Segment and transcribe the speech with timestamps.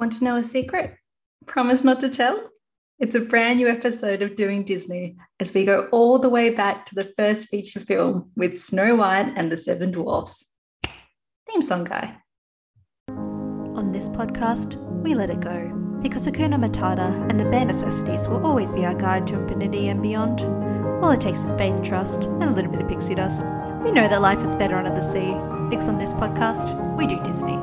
[0.00, 0.94] Want to know a secret?
[1.44, 2.40] Promise not to tell?
[3.00, 6.86] It's a brand new episode of Doing Disney as we go all the way back
[6.86, 10.50] to the first feature film with Snow White and the Seven Dwarfs.
[11.46, 12.16] Theme song guy.
[13.10, 15.70] On this podcast, we let it go
[16.00, 20.02] because Hakuna Matata and the bare necessities will always be our guide to infinity and
[20.02, 20.40] beyond.
[21.04, 23.44] All it takes is faith, trust, and a little bit of pixie dust.
[23.84, 25.34] We know that life is better under the sea
[25.68, 27.58] because on this podcast, we do Disney.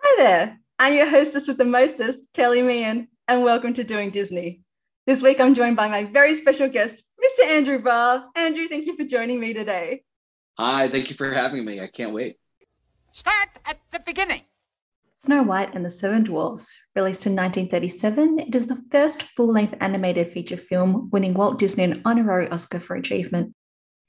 [0.00, 0.58] Hi there.
[0.80, 4.62] I'm your hostess with the mostest, Kelly Meehan, and welcome to Doing Disney.
[5.08, 7.46] This week I'm joined by my very special guest, Mr.
[7.46, 8.26] Andrew Barr.
[8.36, 10.04] Andrew, thank you for joining me today.
[10.56, 11.80] Hi, thank you for having me.
[11.80, 12.36] I can't wait.
[13.10, 14.42] Start at the beginning.
[15.14, 19.74] Snow White and the Seven Dwarfs, released in 1937, it is the first full length
[19.80, 23.52] animated feature film winning Walt Disney an honorary Oscar for achievement.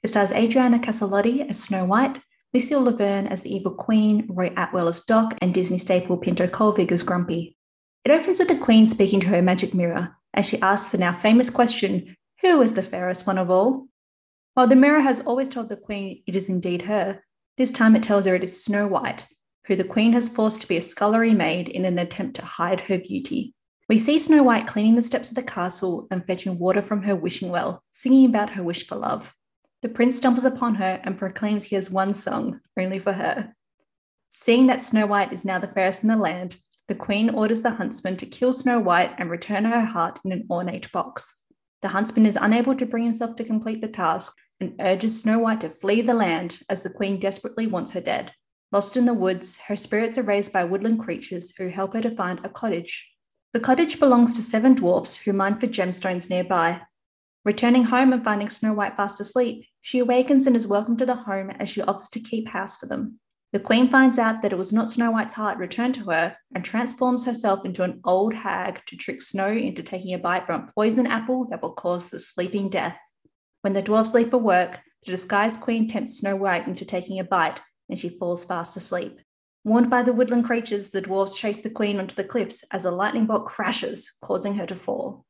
[0.03, 2.21] It stars Adriana Caselotti as Snow White,
[2.53, 6.47] Lucille La Verne as the evil queen, Roy Atwell as Doc, and Disney staple Pinto
[6.47, 7.55] Colvig as Grumpy.
[8.03, 11.15] It opens with the queen speaking to her magic mirror as she asks the now
[11.15, 13.87] famous question, Who is the fairest one of all?
[14.55, 17.23] While the mirror has always told the queen it is indeed her,
[17.57, 19.27] this time it tells her it is Snow White,
[19.67, 22.81] who the queen has forced to be a scullery maid in an attempt to hide
[22.81, 23.53] her beauty.
[23.87, 27.15] We see Snow White cleaning the steps of the castle and fetching water from her
[27.15, 29.35] wishing well, singing about her wish for love.
[29.81, 33.55] The prince stumbles upon her and proclaims he has one song, only for her.
[34.33, 37.71] Seeing that Snow White is now the fairest in the land, the queen orders the
[37.71, 41.41] huntsman to kill Snow White and return her heart in an ornate box.
[41.81, 45.61] The huntsman is unable to bring himself to complete the task and urges Snow White
[45.61, 48.33] to flee the land as the queen desperately wants her dead.
[48.71, 52.15] Lost in the woods, her spirits are raised by woodland creatures who help her to
[52.15, 53.09] find a cottage.
[53.53, 56.81] The cottage belongs to seven dwarfs who mine for gemstones nearby.
[57.45, 61.15] Returning home and finding Snow White fast asleep, she awakens and is welcomed to the
[61.15, 63.19] home as she offers to keep house for them.
[63.51, 66.63] The queen finds out that it was not Snow White's heart returned to her and
[66.63, 70.71] transforms herself into an old hag to trick Snow into taking a bite from a
[70.73, 72.97] poison apple that will cause the sleeping death.
[73.61, 77.23] When the dwarfs leave for work, the disguised queen tempts Snow White into taking a
[77.23, 77.59] bite
[77.89, 79.19] and she falls fast asleep.
[79.63, 82.91] Warned by the woodland creatures, the dwarfs chase the queen onto the cliffs as a
[82.91, 85.25] lightning bolt crashes, causing her to fall.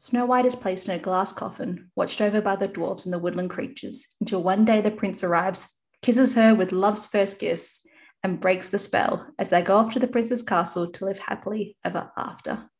[0.00, 3.18] Snow White is placed in a glass coffin, watched over by the dwarfs and the
[3.18, 7.80] woodland creatures, until one day the prince arrives, kisses her with love's first kiss,
[8.22, 11.76] and breaks the spell as they go off to the prince's castle to live happily
[11.84, 12.70] ever after.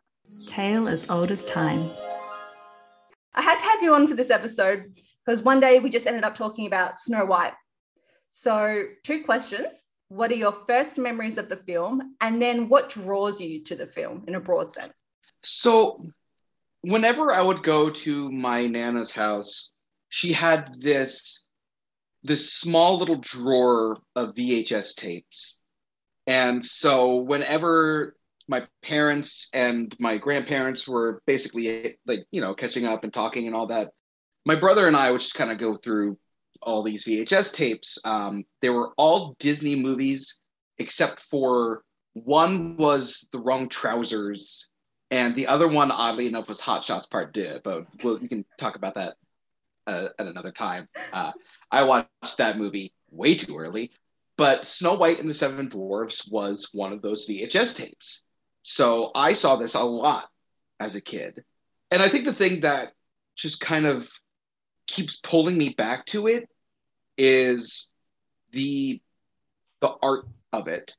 [0.46, 1.90] Tale as old as time.
[3.34, 4.96] I had to have you on for this episode
[5.26, 7.54] because one day we just ended up talking about Snow White.
[8.30, 9.84] So, two questions.
[10.06, 12.14] What are your first memories of the film?
[12.20, 14.94] And then what draws you to the film in a broad sense?
[15.44, 16.10] So,
[16.82, 19.70] whenever I would go to my nana's house,
[20.08, 21.42] she had this
[22.24, 25.54] this small little drawer of VHS tapes.
[26.26, 28.16] And so whenever
[28.48, 33.54] my parents and my grandparents were basically like, you know, catching up and talking and
[33.54, 33.88] all that,
[34.44, 36.18] my brother and I would just kind of go through
[36.60, 37.98] all these VHS tapes.
[38.04, 40.34] Um, they were all Disney movies,
[40.78, 41.82] except for
[42.14, 44.67] one was The Wrong Trousers
[45.10, 48.44] and the other one, oddly enough, was Hot Shots Part Deux, but we'll, we can
[48.58, 49.14] talk about that
[49.86, 50.88] uh, at another time.
[51.12, 51.32] Uh,
[51.70, 53.90] I watched that movie way too early,
[54.36, 58.20] but Snow White and the Seven Dwarfs was one of those VHS tapes.
[58.62, 60.28] So I saw this a lot
[60.78, 61.42] as a kid.
[61.90, 62.92] And I think the thing that
[63.34, 64.08] just kind of
[64.86, 66.48] keeps pulling me back to it
[67.16, 67.86] is
[68.52, 69.00] the
[69.80, 70.92] the art of it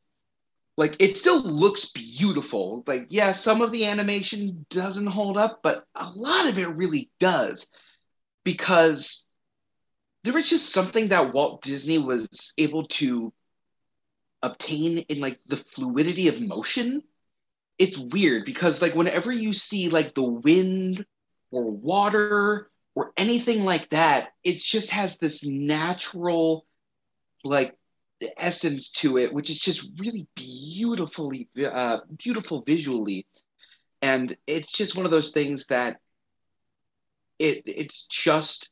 [0.79, 2.85] like it still looks beautiful.
[2.87, 7.11] Like yeah some of the animation doesn't hold up but a lot of it really
[7.19, 7.67] does.
[8.45, 9.25] Because
[10.23, 13.33] there was just something that walt disney was able to
[14.41, 17.03] obtain in like the fluidity of motion.
[17.77, 21.05] It's weird because like whenever you see like the wind
[21.51, 26.65] or water or anything like that it just has this natural
[27.43, 27.75] like
[28.37, 33.25] essence to it, which is just really beautifully, uh, beautiful visually,
[34.01, 35.97] and it's just one of those things that
[37.37, 38.69] it it's just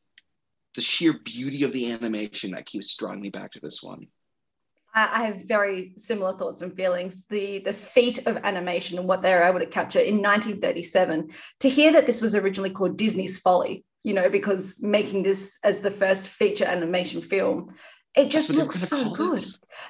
[0.76, 4.08] the sheer beauty of the animation that keeps drawing me back to this one.
[4.94, 7.26] I have very similar thoughts and feelings.
[7.30, 11.30] The the feat of animation and what they were able to capture in 1937.
[11.60, 15.82] To hear that this was originally called Disney's Folly, you know, because making this as
[15.82, 17.76] the first feature animation film
[18.18, 19.46] it just looks so good.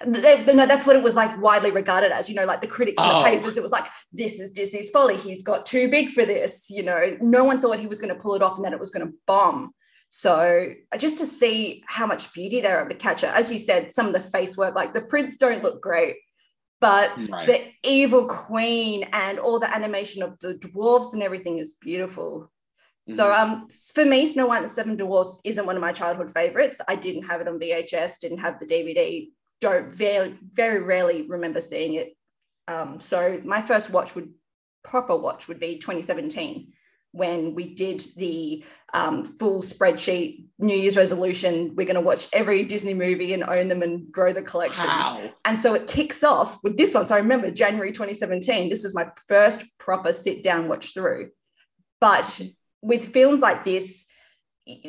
[0.06, 2.30] They, no, that's what it was like widely regarded as.
[2.30, 3.24] You know, like the critics in the oh.
[3.24, 5.18] papers, it was like, "This is Disney's folly.
[5.18, 8.22] He's got too big for this." You know, no one thought he was going to
[8.22, 9.74] pull it off and that it was going to bomb.
[10.10, 13.94] So uh, just to see how much beauty they're able to capture, as you said,
[13.94, 16.16] some of the face work, like the prints don't look great,
[16.80, 17.48] but Right.
[17.48, 22.52] the evil queen and all the animation of the dwarfs and everything is beautiful.
[23.08, 23.40] So Mhm.
[23.40, 26.82] um for me, Snow White and the Seven Dwarfs isn't one of my childhood favorites.
[26.88, 29.32] I didn't have it on VHS, didn't have the DVD,
[29.62, 32.16] don't very very rarely remember seeing it.
[32.68, 34.34] Um, so my first watch would
[34.84, 36.74] proper watch would be 2017
[37.14, 38.64] when we did the
[38.94, 41.74] um, full spreadsheet New Year's resolution.
[41.76, 44.86] We're going to watch every Disney movie and own them and grow the collection.
[44.86, 45.22] Wow.
[45.46, 47.06] And so it kicks off with this one.
[47.06, 51.32] So I remember January 2017, this was my first proper sit down watch through.
[52.00, 52.40] But
[52.82, 54.06] with films like this,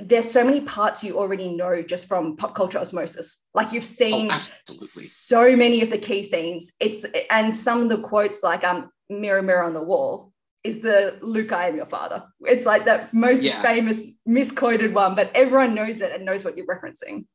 [0.03, 3.39] there's so many parts you already know just from pop culture osmosis.
[3.55, 4.87] Like you've Oh, seen absolutely.
[4.87, 6.73] so many of the key scenes.
[6.81, 10.33] It's and some of the quotes like um mirror mirror on the wall
[10.65, 12.25] is the Luke I am your father.
[12.41, 13.63] It's like that most Yeah.
[13.63, 17.27] famous misquoted one, but everyone knows it and knows what you're referencing.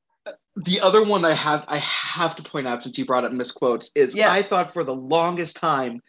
[0.57, 3.89] The other one I have I have to point out since you brought up misquotes
[3.95, 4.31] is Yeah.
[4.31, 6.01] I thought for the longest time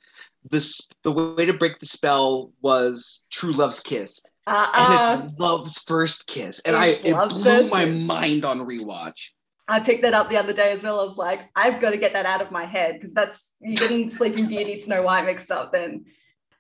[0.51, 4.21] this the way to break the spell was True Love's Kiss.
[4.47, 6.61] Uh, And it's Love's first kiss.
[6.65, 8.03] And I it Love's blew my kiss.
[8.03, 9.19] mind on rewatch.
[9.67, 11.01] I picked that up the other day as well.
[11.01, 13.77] I was like, I've got to get that out of my head because that's you're
[13.79, 16.05] getting Sleeping Beauty, Snow White mixed up then.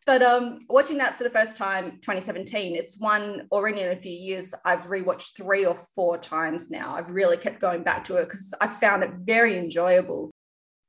[0.06, 4.12] But um, watching that for the first time, 2017, it's one already in a few
[4.12, 4.54] years.
[4.64, 6.94] I've rewatched three or four times now.
[6.94, 10.30] I've really kept going back to it because I found it very enjoyable.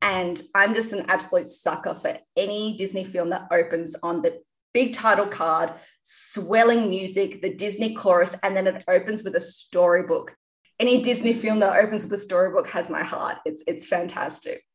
[0.01, 4.41] And I'm just an absolute sucker for any Disney film that opens on the
[4.75, 5.71] big title card,
[6.03, 10.35] swelling music, the Disney chorus, and then it opens with a storybook
[10.79, 13.37] any Disney film that opens with a storybook has my heart.
[13.45, 14.65] It's it's fantastic.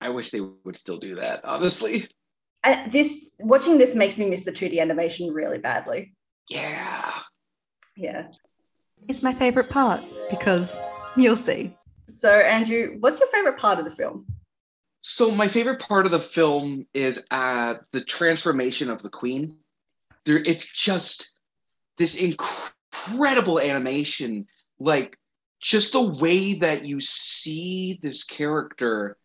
[0.00, 2.08] I wish they would still do that, honestly.
[2.62, 6.14] And this watching this makes me miss the 2D animation really badly.
[6.48, 7.12] Yeah.
[7.96, 8.28] Yeah.
[9.08, 10.00] It's my favourite part
[10.30, 10.78] because
[11.16, 11.76] you'll see.
[12.16, 14.26] So Andrew, what's your favorite part of the film?
[15.06, 19.58] So my favorite part of the film is uh, the transformation of the queen.
[20.24, 21.28] There, it's just
[21.98, 24.46] this incredible animation,
[24.78, 25.18] like
[25.60, 29.18] just the way that you see this character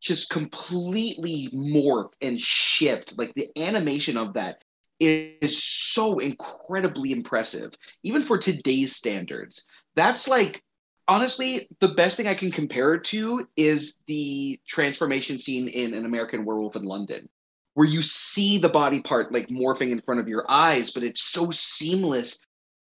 [0.00, 3.14] just completely morph and shift.
[3.16, 4.64] Like the animation of that
[4.98, 7.70] is so incredibly impressive,
[8.02, 9.62] even for today's standards.
[9.94, 10.60] That's like
[11.08, 16.04] honestly, the best thing I can compare it to is the transformation scene in An
[16.04, 17.28] American Werewolf in London,
[17.74, 21.22] where you see the body part like morphing in front of your eyes, but it's
[21.22, 22.38] so seamless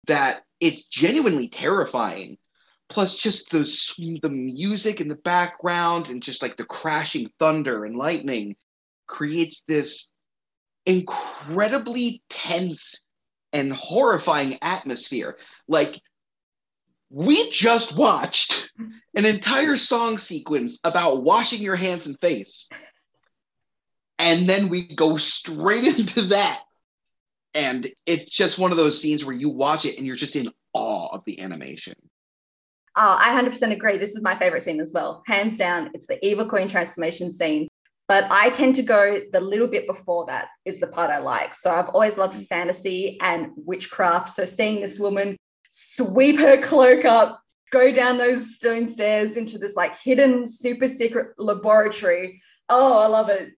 [0.09, 2.37] that it's genuinely terrifying.
[2.89, 3.61] Plus, just the
[4.21, 8.57] the music in the background and just like the crashing thunder and lightning
[9.07, 10.09] creates this
[10.87, 12.97] incredibly tense
[13.53, 15.37] and horrifying atmosphere.
[15.69, 16.01] Like
[17.11, 18.71] we just watched
[19.15, 22.69] an entire song sequence about washing your hands and face.
[24.19, 26.61] And then we go straight into that.
[27.53, 30.51] And it's just one of those scenes where you watch it and you're just in
[30.73, 31.95] awe of the animation.
[32.97, 33.99] Oh, I 100% agree.
[33.99, 35.23] This is my favorite scene as well.
[35.27, 37.67] Hands down, it's the Evil Queen transformation scene.
[38.07, 41.55] But I tend to go the little bit before that is the part I like.
[41.55, 44.31] So I've always loved fantasy and witchcraft.
[44.31, 45.37] So seeing this woman
[45.71, 47.41] sweep her cloak up,
[47.71, 52.43] go down those stone stairs into this like hidden super secret laboratory.
[52.69, 53.53] Oh, I love it.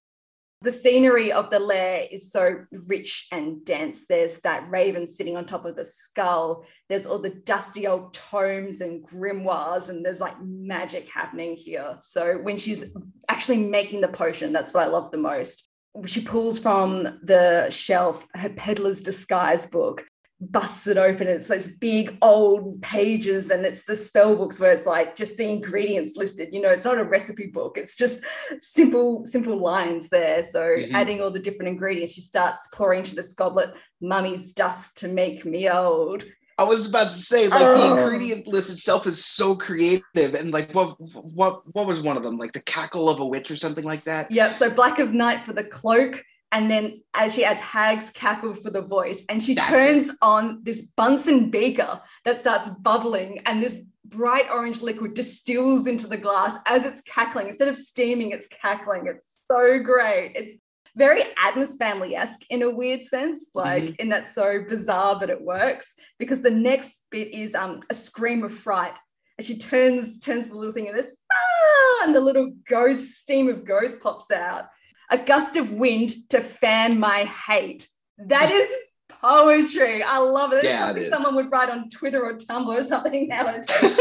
[0.62, 4.06] The scenery of the lair is so rich and dense.
[4.06, 6.64] There's that raven sitting on top of the skull.
[6.88, 11.98] There's all the dusty old tomes and grimoires, and there's like magic happening here.
[12.02, 12.84] So when she's
[13.28, 15.68] actually making the potion, that's what I love the most.
[16.06, 20.06] She pulls from the shelf her peddler's disguise book,
[20.50, 21.28] busts it open.
[21.28, 25.48] It's those big old pages, and it's the spell books where it's like just the
[25.48, 26.48] ingredients listed.
[26.52, 27.78] You know, it's not a recipe book.
[27.78, 28.22] It's just
[28.58, 30.42] simple, simple lines there.
[30.42, 30.92] So Mhm.
[30.94, 35.44] adding all the different ingredients, she starts pouring into this goblet, mummy's dust to make
[35.44, 36.24] me old.
[36.58, 37.76] I was about to say, like Oh.
[37.94, 42.22] the ingredient list itself is so creative, and like what what what was one of
[42.22, 42.36] them?
[42.36, 44.30] Like the cackle of a witch or something like that.
[44.30, 44.54] Yep.
[44.54, 46.22] So black of night for the cloak.
[46.52, 50.60] And then as she adds hag's cackle for the voice, and she That's turns on
[50.62, 56.58] this Bunsen beaker that starts bubbling, and this bright orange liquid distills into the glass
[56.66, 57.48] as it's cackling.
[57.48, 59.06] Instead of steaming, it's cackling.
[59.06, 60.32] It's so great.
[60.34, 60.58] It's
[60.94, 65.40] very Addams family esque in a weird sense, like in that so bizarre, but it
[65.40, 68.92] works because the next bit is um, a scream of fright.
[69.38, 73.48] And she turns turns the little thing and this ah, and the little ghost steam
[73.48, 74.66] of ghost pops out.
[75.12, 77.88] A gust of wind to fan my hate.
[78.18, 78.68] That is
[79.08, 80.02] poetry.
[80.02, 80.64] I love it.
[80.64, 83.66] It's Yeah, something someone would write on Twitter or Tumblr or something nowadays.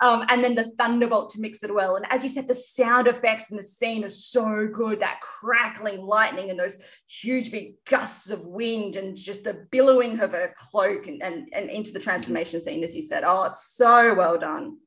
[0.00, 1.96] Um, and then the thunderbolt to mix it well.
[1.96, 5.00] And as you said, the sound effects in the scene are so good.
[5.00, 6.76] That crackling lightning and those
[7.08, 11.70] huge big gusts of wind and just the billowing of her cloak and, and, and
[11.70, 13.22] into the transformation scene, as you said.
[13.24, 14.78] Oh, it's so well done.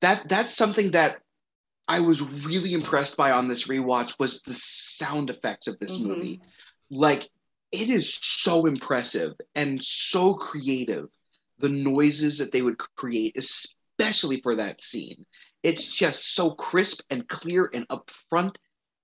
[0.00, 1.18] That that's something that
[1.88, 6.06] I was really impressed by on this rewatch was the sound effects of this Mhm.
[6.06, 6.40] movie.
[6.90, 7.28] Like
[7.72, 11.08] it is so impressive and so creative.
[11.58, 15.24] The noises that they would create, especially for that scene.
[15.62, 18.56] It's just so crisp and clear and upfront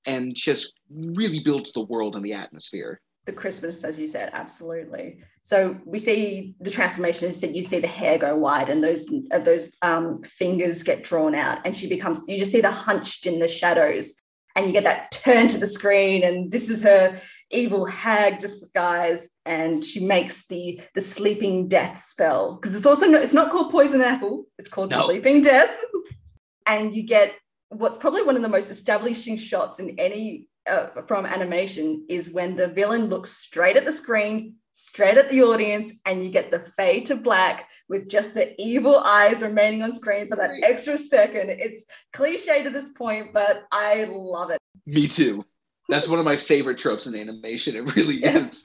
[0.05, 3.01] and just really builds the world and the atmosphere.
[3.29, 5.19] The crispness, as you said, absolutely.
[5.43, 7.29] So we see the transformation.
[7.29, 10.83] As you said, you see the hair go wide and those uh, those um, fingers
[10.83, 12.23] get drawn out, and she becomes.
[12.27, 14.15] You just see the hunched in the shadows,
[14.57, 17.21] and you get that turn to the screen, and this is her
[17.51, 23.23] evil hag disguise, and she makes the the sleeping death spell because it's also not,
[23.23, 24.47] it's not called poison apple.
[24.59, 25.05] It's called No.
[25.05, 25.77] sleeping death,
[26.67, 27.35] and you get
[27.69, 32.57] what's probably one of the most establishing shots in any uh, from animation is when
[32.57, 36.61] the villain looks straight at the screen, straight at the audience, and you get the
[36.77, 41.51] fade to black with just the evil eyes remaining on screen for that extra second.
[41.51, 44.59] It's cliche to this point, but I love it.
[44.87, 45.45] Me too.
[45.89, 47.77] That's one of my favorite tropes in animation.
[47.77, 48.49] It really Yeah.
[48.49, 48.63] is.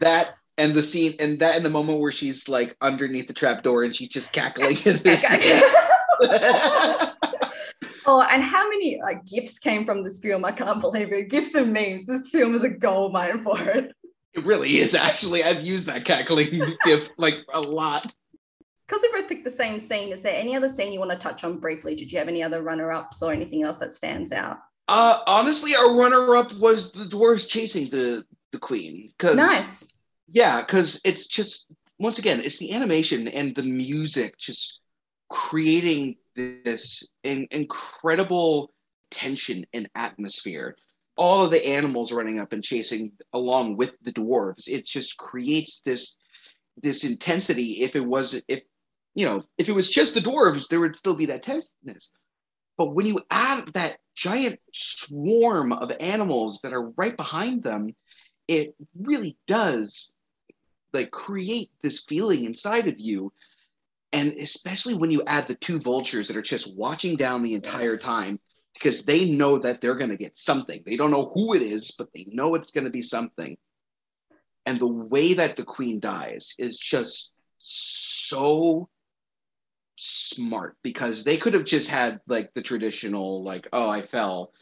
[0.00, 3.64] that and the scene and that and the moment where she's like underneath the trap
[3.64, 4.76] door and she's just cackling.
[8.06, 10.44] oh, and how many like gifts came from this film?
[10.44, 11.28] I can't believe it.
[11.30, 12.04] Gifts and memes.
[12.06, 13.92] This film is a gold mine for it.
[14.34, 15.42] it really is actually.
[15.44, 18.12] I've used that cackling gif like a lot.
[18.86, 21.16] Because we both picked the same scene, is there any other scene you want to
[21.16, 21.94] touch on briefly?
[21.94, 24.58] Did you have any other runner-ups or anything else that stands out?
[24.88, 29.12] Uh honestly, our runner-up was the dwarves chasing the the queen.
[29.18, 29.92] Cause Nice.
[30.30, 31.64] yeah, because it's just
[31.98, 34.80] once again, it's the animation and the music just
[35.30, 38.72] creating this in, incredible
[39.10, 40.76] tension and atmosphere.
[41.16, 44.66] All of the animals running up and chasing along with the dwarves.
[44.66, 46.14] It just creates this
[46.82, 47.82] this intensity.
[47.82, 48.62] If it was if
[49.14, 52.10] you know if it was just the dwarves, there would still be that tenseness.
[52.76, 57.94] But when you add that giant swarm of animals that are right behind them,
[58.48, 60.10] it really does
[60.92, 63.32] like create this feeling inside of you
[64.14, 67.94] and especially when you add the two vultures that are just watching down the entire
[67.94, 68.02] Yes.
[68.02, 68.40] time
[68.72, 71.90] because they know that they're going to get something they don't know who it is
[71.98, 73.56] but they know it's going to be something
[74.66, 78.88] and the way that the queen dies is just so
[79.96, 84.52] smart because they could have just had like the traditional like oh i fell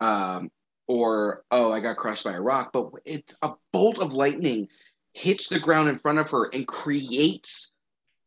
[0.00, 0.50] um
[0.86, 4.68] or oh i got crushed by a rock but it's a bolt of lightning
[5.14, 7.70] hits the ground in front of her and creates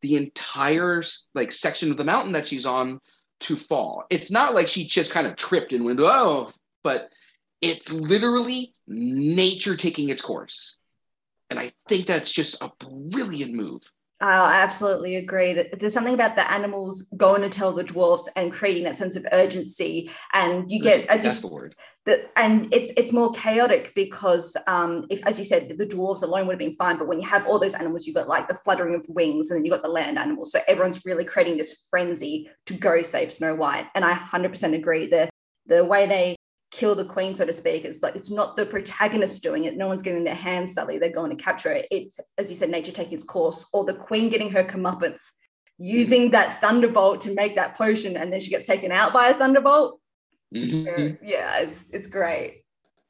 [0.02, 1.02] the entire
[1.34, 3.00] like section of the mountain that she's on
[3.40, 4.04] to fall.
[4.10, 6.52] It's not like she just kind of tripped and went oh
[6.84, 7.10] but
[7.60, 10.76] it's literally nature taking its course.
[11.50, 13.82] And i think that's just a brilliant move
[14.20, 18.52] I absolutely agree that there's something about the animals going to tell the dwarfs and
[18.52, 20.10] creating that sense of urgency.
[20.32, 21.76] And you get, as you that's the word
[22.08, 26.46] the, and it's it's more chaotic because um, if as you said the dwarves alone
[26.46, 28.54] would have been fine but when you have all those animals you've got like the
[28.54, 31.86] fluttering of wings and then you've got the land animals so everyone's really creating this
[31.90, 35.28] frenzy to go save snow white and i 100% agree the
[35.66, 36.34] the way they
[36.70, 39.88] kill the queen so to speak it's like it's not the protagonist doing it no
[39.88, 42.92] one's getting their hands sully they're going to capture it it's as you said nature
[42.92, 45.22] taking its course or the queen getting her comeuppance
[45.78, 49.34] using that thunderbolt to make that potion and then she gets taken out by a
[49.34, 49.98] thunderbolt
[50.54, 51.18] Mhm.
[51.22, 52.64] yeah it's it's great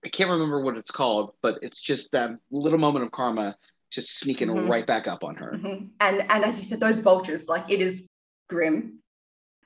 [0.04, 3.56] I can't remember what it's called, but it's just that little moment of karma
[3.90, 4.68] just sneaking Mhm.
[4.68, 5.52] right back up on her.
[5.56, 5.88] Mhm.
[5.98, 8.08] And and as you said, those vultures, like it is
[8.48, 9.00] grim.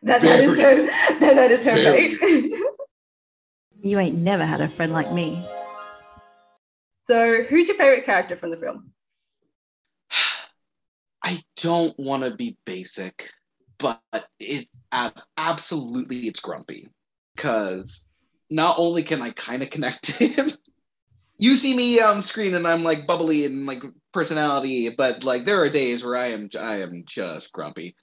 [0.02, 0.76] That, that is her
[1.20, 2.18] that, that is her fate.
[3.81, 5.45] You ain't never had a friend like me.
[7.05, 8.93] so who's your favorite character from the film?
[11.25, 13.29] I don't want to be basic,
[13.79, 14.00] but
[14.38, 16.88] it ab- absolutely it's grumpy
[17.37, 18.02] because
[18.50, 20.52] not only can I kind of connect to him.
[21.38, 25.61] You see me on screen and I'm like bubbly and like personality, but like there
[25.62, 27.97] are days where I am I am just grumpy.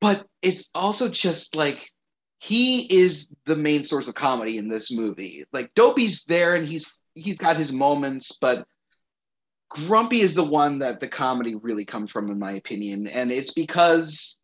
[0.00, 1.90] But it's also just like
[2.38, 5.44] he is the main source of comedy in this movie.
[5.52, 8.66] Like Dopey's there and he's he's got his moments, but
[9.70, 13.52] Grumpy is the one that the comedy really comes from, in my opinion, and it's
[13.52, 14.36] because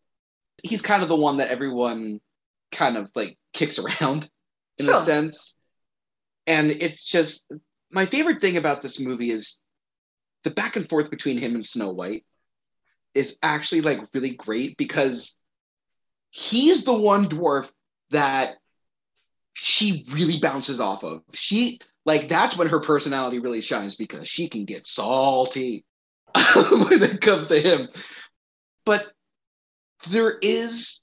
[0.63, 2.21] he's kind of the one that everyone
[2.73, 4.29] kind of like kicks around
[4.79, 5.01] in Sure.
[5.01, 5.55] a sense.
[6.47, 7.43] And it's just
[7.91, 9.57] my favorite thing about this movie is
[10.43, 12.27] the back and forth between him and Snow White
[13.15, 15.33] is actually like really great because
[16.31, 17.69] he's the one dwarf
[18.11, 18.55] that
[19.55, 21.23] she really bounces off of.
[21.33, 25.85] She like that's when her personality really shines because she can get salty
[26.55, 27.89] when it comes to him.
[28.85, 29.07] But
[30.11, 31.01] there is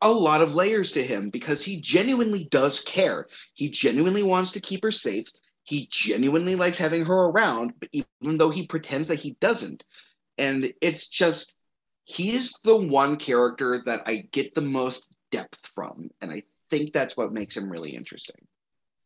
[0.00, 3.26] a lot of layers to him because he genuinely does care.
[3.54, 5.26] He genuinely wants to keep her safe.
[5.64, 9.84] He genuinely likes having her around, but even though he pretends that he doesn't.
[10.38, 11.52] And it's just,
[12.04, 16.10] he's the one character that I get the most depth from.
[16.20, 18.46] And I think that's what makes him really interesting.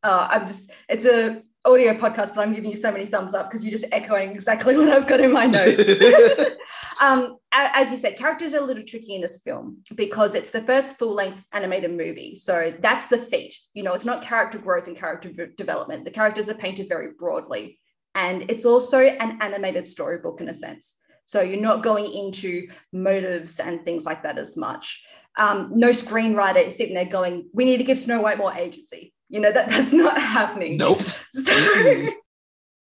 [0.02, 3.48] Uh, I'm just, it's a audio podcast, but I'm giving you so many thumbs up
[3.48, 5.88] because you're just echoing exactly what I've got in my notes.
[7.00, 10.62] um, as you said, characters are a little tricky in this film because it's the
[10.62, 12.34] first full length animated movie.
[12.34, 13.56] So that's the feat.
[13.74, 16.04] You know, it's not character growth and character development.
[16.04, 17.78] The characters are painted very broadly.
[18.14, 20.98] And it's also an animated storybook in a sense.
[21.24, 25.04] So you're not going into motives and things like that as much.
[25.38, 29.12] Um, no screenwriter is sitting there going, we need to give Snow White more agency.
[29.28, 30.76] You know, that, that's not happening.
[30.76, 31.02] Nope.
[31.34, 32.10] So,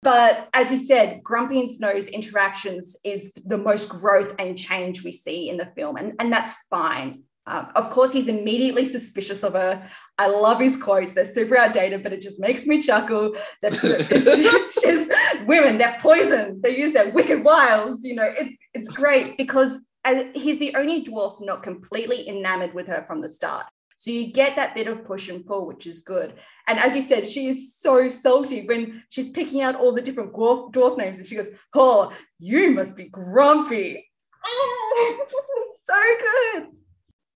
[0.02, 5.10] but as you said, Grumpy and Snow's interactions is the most growth and change we
[5.10, 7.24] see in the film, and, and that's fine.
[7.48, 9.88] Um, of course, he's immediately suspicious of her.
[10.18, 11.14] I love his quotes.
[11.14, 13.34] They're super outdated, but it just makes me chuckle.
[13.62, 16.60] That it's just women, they're poison.
[16.60, 18.04] They use their wicked wiles.
[18.04, 22.86] You know, it's it's great because as, he's the only dwarf not completely enamored with
[22.88, 23.64] her from the start.
[23.96, 26.34] So you get that bit of push and pull, which is good.
[26.68, 30.32] And as you said, she is so salty when she's picking out all the different
[30.32, 34.08] dwarf, dwarf names and she goes, Oh, you must be grumpy.
[34.46, 35.26] Oh,
[35.88, 36.77] so good.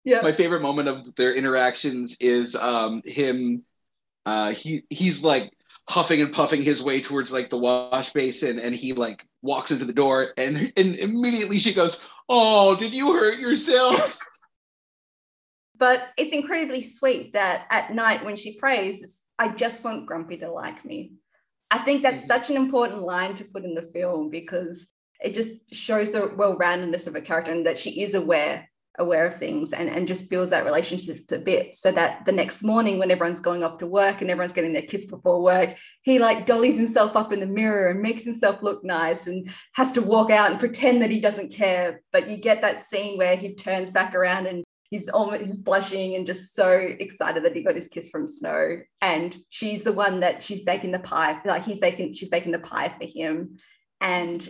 [0.05, 0.21] Yeah.
[0.21, 3.65] My favorite moment of their interactions is um, him.
[4.27, 5.53] Uh, he he's like
[5.89, 9.85] huffing and puffing his way towards like the wash basin, and he like walks into
[9.85, 14.19] the door, and and immediately she goes, "Oh, did you hurt yourself?"
[15.79, 20.49] But it's incredibly sweet that at night when she prays, I just want Grumpy to
[20.49, 21.15] like me.
[21.73, 22.29] I think that's mm-hmm.
[22.29, 24.87] such an important line to put in the film because
[25.21, 29.37] it just shows the well-roundedness of a character and that she is aware aware of
[29.37, 33.11] things and, and just builds that relationship a bit so that the next morning when
[33.11, 36.77] everyone's going off to work and everyone's getting their kiss before work he like dollies
[36.77, 40.51] himself up in the mirror and makes himself look nice and has to walk out
[40.51, 44.15] and pretend that he doesn't care but you get that scene where he turns back
[44.15, 48.11] around and he's almost he's blushing and just so excited that he got his kiss
[48.11, 48.83] from Snow.
[49.01, 52.59] And she's the one that she's baking the pie, like he's baking, she's baking the
[52.59, 53.57] pie for him.
[54.03, 54.47] And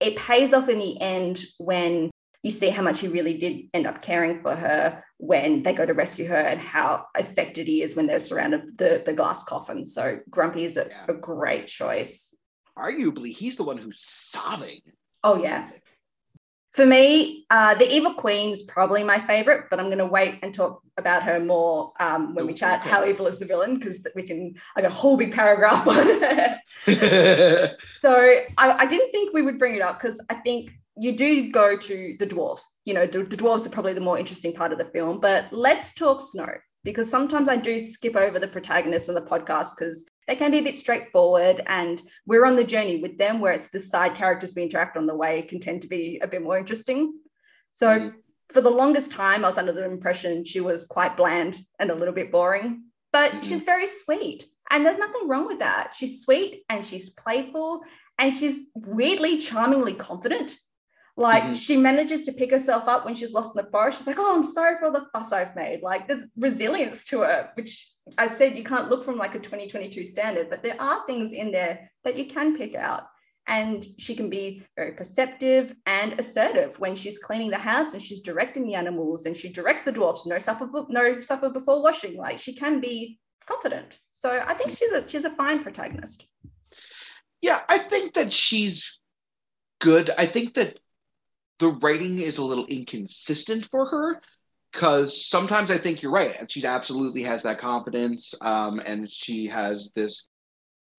[0.00, 2.10] it pays off in the end when
[2.44, 5.86] you see how much he really did end up caring for her when they go
[5.86, 9.82] to rescue her and how affected he is when they're surrounded the, the glass coffin.
[9.82, 11.06] So Grumpy is a, yeah.
[11.08, 12.34] a great choice.
[12.78, 14.80] Arguably, he's the one who's sobbing.
[15.24, 15.70] Oh yeah.
[16.74, 20.40] For me, uh, the Evil Queen is probably my favorite, but I'm going to wait
[20.42, 22.90] and talk about her more um, when we chat okay.
[22.90, 24.56] how evil is the villain because we can.
[24.76, 27.76] I got a whole big paragraph on it.
[28.02, 28.12] so
[28.58, 31.76] I, I, didn't think we would bring it up because I think you do go
[31.76, 32.62] to the dwarves.
[32.84, 35.20] You know, the, the dwarves are probably the more interesting part of the film.
[35.20, 36.48] But let's talk snow
[36.84, 40.58] because sometimes I do skip over the protagonists on the podcast because they can be
[40.58, 44.52] a bit straightforward and we're on the journey with them where it's the side characters
[44.54, 47.14] we interact on the way can tend to be a bit more interesting
[47.72, 48.16] so mm-hmm.
[48.52, 51.94] for the longest time i was under the impression she was quite bland and a
[51.94, 53.40] little bit boring but mm-hmm.
[53.42, 57.82] she's very sweet and there's nothing wrong with that she's sweet and she's playful
[58.18, 60.56] and she's weirdly charmingly confident
[61.16, 61.52] like mm-hmm.
[61.52, 63.98] she manages to pick herself up when she's lost in the forest.
[63.98, 67.20] She's like, "Oh, I'm sorry for all the fuss I've made." Like there's resilience to
[67.20, 71.06] her, which I said you can't look from like a 2022 standard, but there are
[71.06, 73.04] things in there that you can pick out.
[73.46, 78.22] And she can be very perceptive and assertive when she's cleaning the house and she's
[78.22, 80.24] directing the animals and she directs the dwarfs.
[80.24, 82.16] No supper, no supper before washing.
[82.16, 83.98] Like she can be confident.
[84.12, 86.26] So I think she's a she's a fine protagonist.
[87.42, 88.90] Yeah, I think that she's
[89.82, 90.10] good.
[90.16, 90.78] I think that
[91.64, 94.20] the writing is a little inconsistent for her
[94.70, 99.46] because sometimes I think you're right, and she absolutely has that confidence, um, and she
[99.46, 100.24] has this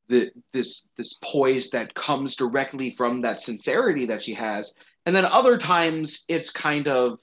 [0.09, 4.73] the, this this poise that comes directly from that sincerity that she has,
[5.05, 7.19] and then other times it's kind of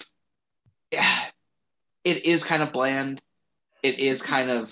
[0.93, 1.25] yeah,
[2.05, 3.21] it is kind of bland,
[3.83, 4.71] it is kind of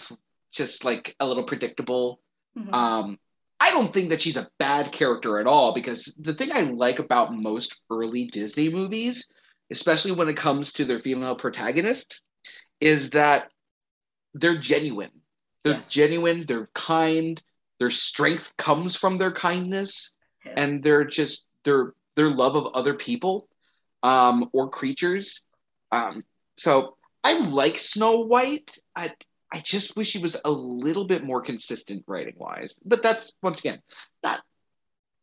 [0.52, 2.20] just like a little predictable.
[2.56, 2.72] Mm-hmm.
[2.72, 3.18] Um,
[3.61, 6.99] I don't think that she's a bad character at all because the thing I like
[6.99, 9.27] about most early Disney movies,
[9.70, 12.20] especially when it comes to their female protagonist,
[12.81, 13.51] is that
[14.33, 15.11] they're genuine.
[15.62, 15.90] They're yes.
[15.90, 17.40] genuine, they're kind,
[17.79, 20.12] their strength comes from their kindness,
[20.44, 20.55] yes.
[20.57, 23.49] and they're just their their love of other people
[24.03, 25.42] um, or creatures.
[25.92, 26.25] Um,
[26.57, 28.70] so I like Snow White.
[28.96, 29.12] I
[29.52, 32.74] I just wish he was a little bit more consistent writing wise.
[32.84, 33.80] But that's once again
[34.22, 34.40] not.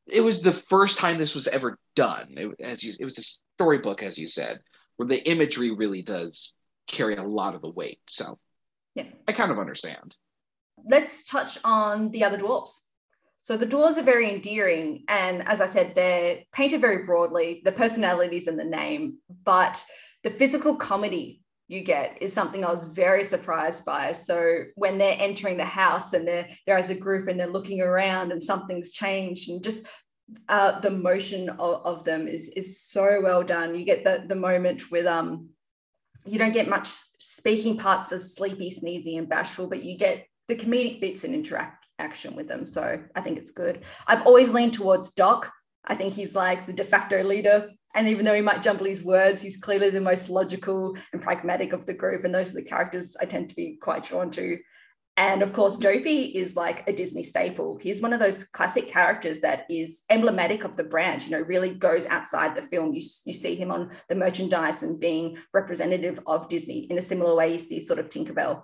[0.09, 2.33] It was the first time this was ever done.
[2.37, 3.23] It, as you, it was a
[3.55, 4.59] storybook, as you said,
[4.95, 6.53] where the imagery really does
[6.87, 7.99] carry a lot of the weight.
[8.09, 8.39] So,
[8.95, 9.07] Yeah.
[9.27, 10.15] I kind of understand.
[10.85, 12.71] let's touch on the other dwarves.
[13.41, 17.61] So the dwarves are very endearing, and as I said, they're painted very broadly.
[17.65, 19.83] The personalities and the name, but
[20.23, 24.13] the physical comedy you get is something I was very surprised by.
[24.13, 27.81] So when they're entering the house and they're there as a group and they're looking
[27.81, 29.85] around and something's changed, and just
[30.49, 33.75] uh, the motion of, of them is is so well done.
[33.75, 35.49] You get the the moment with um.
[36.25, 40.57] You don't get much speaking parts for sleepy, sneezy, and bashful, but you get the
[40.57, 42.65] comedic bits and interact action with them.
[42.65, 43.83] So I think it's good.
[44.07, 45.49] I've always leaned towards Doc.
[45.87, 47.71] I think he's like the de facto leader.
[47.95, 51.73] And even though he might jumble his words, he's clearly the most logical and pragmatic
[51.73, 52.25] of the group.
[52.25, 54.59] And those are the characters I tend to be quite drawn to.
[55.15, 57.79] And of course, Dopey is like a Disney staple.
[57.81, 61.71] He's one of those classic characters that is emblematic of the brand, you know, really
[61.71, 62.93] goes outside the film.
[62.93, 67.33] You, you see him on the merchandise and being representative of Disney in a similar
[67.33, 68.61] way you see sort of Tinkerbell.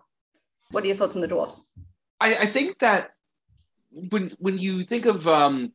[0.69, 1.71] What are your thoughts on the dwarfs?
[2.19, 3.11] I, I think that
[3.91, 5.71] when when you think of um,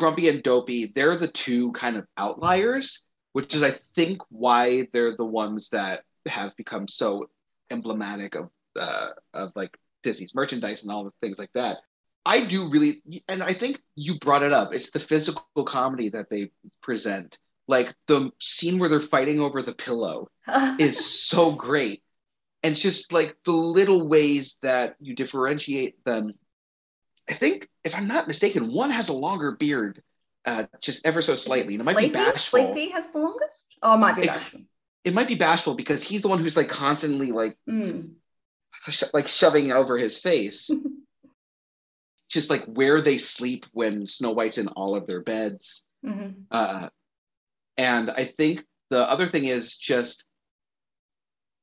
[0.00, 3.00] Grumpy and Dopey, they're the two kind of outliers,
[3.32, 7.30] which is I think why they're the ones that have become so
[7.70, 11.78] emblematic of uh, of like Disney's merchandise and all the things like that.
[12.24, 14.74] I do really, and I think you brought it up.
[14.74, 16.50] It's the physical comedy that they
[16.82, 17.38] present.
[17.66, 20.28] Like the scene where they're fighting over the pillow
[20.78, 22.02] is so great.
[22.62, 26.34] And it's just like the little ways that you differentiate them.
[27.28, 30.02] I think, if I'm not mistaken, one has a longer beard,
[30.44, 31.74] uh, just ever so slightly.
[31.74, 32.08] And it might Sleepy?
[32.08, 32.72] be bashful.
[32.74, 33.74] Sleepy has the longest?
[33.82, 34.60] Oh, it might be It- bashful.
[35.02, 38.16] It might be bashful because he's the one who's like constantly like Mm.
[38.90, 40.70] sho- like shoving over his face.
[42.28, 45.82] just like where they sleep when Snow White's in all of their beds.
[46.04, 46.44] Mhm.
[46.50, 46.90] Uh,
[47.76, 50.22] and I think the other thing is just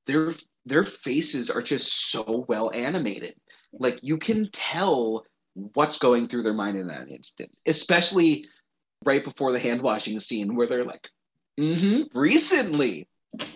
[0.07, 0.33] their
[0.65, 3.35] their faces are just so well animated.
[3.71, 5.23] Like you can tell
[5.73, 8.45] what's going through their mind in that instant, especially
[9.03, 11.07] right before the hand washing scene where they're like,
[11.59, 13.07] mm-hmm, recently.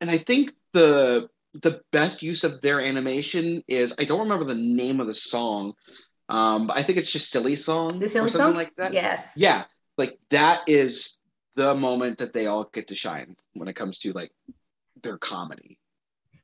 [0.00, 4.54] and I think the the best use of their animation is I don't remember the
[4.54, 5.72] name of the song.
[6.28, 8.54] Um, but I think it's just silly song The or silly something song?
[8.54, 8.92] like that.
[8.92, 9.32] Yes.
[9.36, 9.64] Yeah,
[9.98, 11.16] like that is
[11.56, 14.30] the moment that they all get to shine when it comes to like
[15.02, 15.79] their comedy.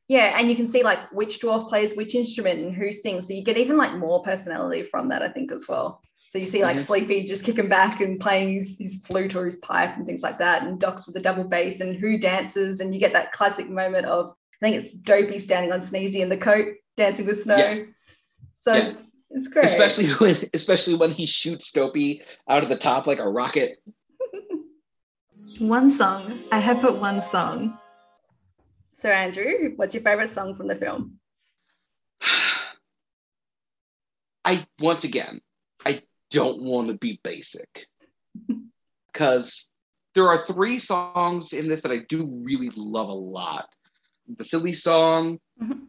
[0.09, 3.27] Yeah, and you can see like which dwarf plays which instrument and who sings.
[3.27, 6.01] So you get even like more personality from that, I think, as well.
[6.29, 6.87] So you see like Mhm.
[6.87, 10.39] Sleepy just kicking back and playing his, his flute or his pipe and things like
[10.39, 13.69] that, and Doc's with the double bass and who dances, and you get that classic
[13.69, 17.57] moment of I think it's Dopey standing on Sneezy in the coat, dancing with snow.
[17.57, 17.87] Yes.
[18.63, 18.93] So Yeah.
[19.31, 19.67] it's great.
[19.67, 23.83] Especially when especially when he shoots Dopey out of the top like a rocket.
[25.59, 26.23] One song.
[26.53, 27.79] I have put one song.
[28.97, 31.21] So Andrew, what's your favorite song from the film?
[34.43, 35.43] I once again,
[35.85, 37.89] I don't want to be basic
[39.13, 39.67] because
[40.15, 43.69] there are three songs in this that I do really love a lot.
[44.39, 45.89] The silly song, Mhm.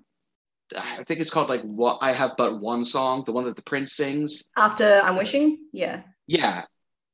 [0.76, 3.62] I think it's called like "What I Have But One Song," the one that the
[3.62, 4.43] Prince sings.
[4.58, 6.04] After I'm wishing, yeah.
[6.28, 6.65] Yeah,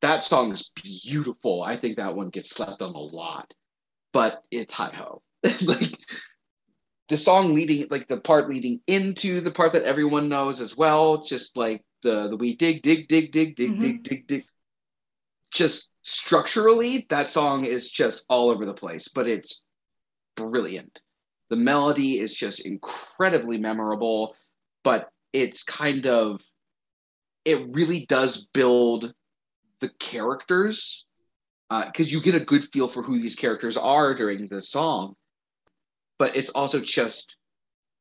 [0.01, 1.62] that song is beautiful.
[1.62, 3.53] I think that one gets slept on a lot,
[4.12, 5.21] but it's hi ho.
[5.62, 5.97] like
[7.10, 11.23] the song leading, like the part leading into the part that everyone knows as well.
[11.23, 13.79] Just like the the we dig dig dig dig dig Mhm.
[13.82, 14.45] dig dig dig.
[15.53, 19.62] Just structurally, that song is just all over the place, but it's
[20.36, 20.99] brilliant.
[21.49, 24.36] The melody is just incredibly memorable,
[24.84, 26.41] but it's kind of
[27.45, 29.13] it really does build
[29.82, 31.03] the characters
[31.69, 35.15] because you get a good feel for who these characters are during the song
[36.19, 37.36] but it's also just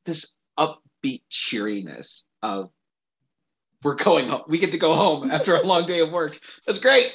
[0.07, 2.71] this upbeat cheeriness of
[3.83, 4.43] we're going home.
[4.49, 6.39] We get to go home after a long day of work.
[6.67, 7.13] That's great.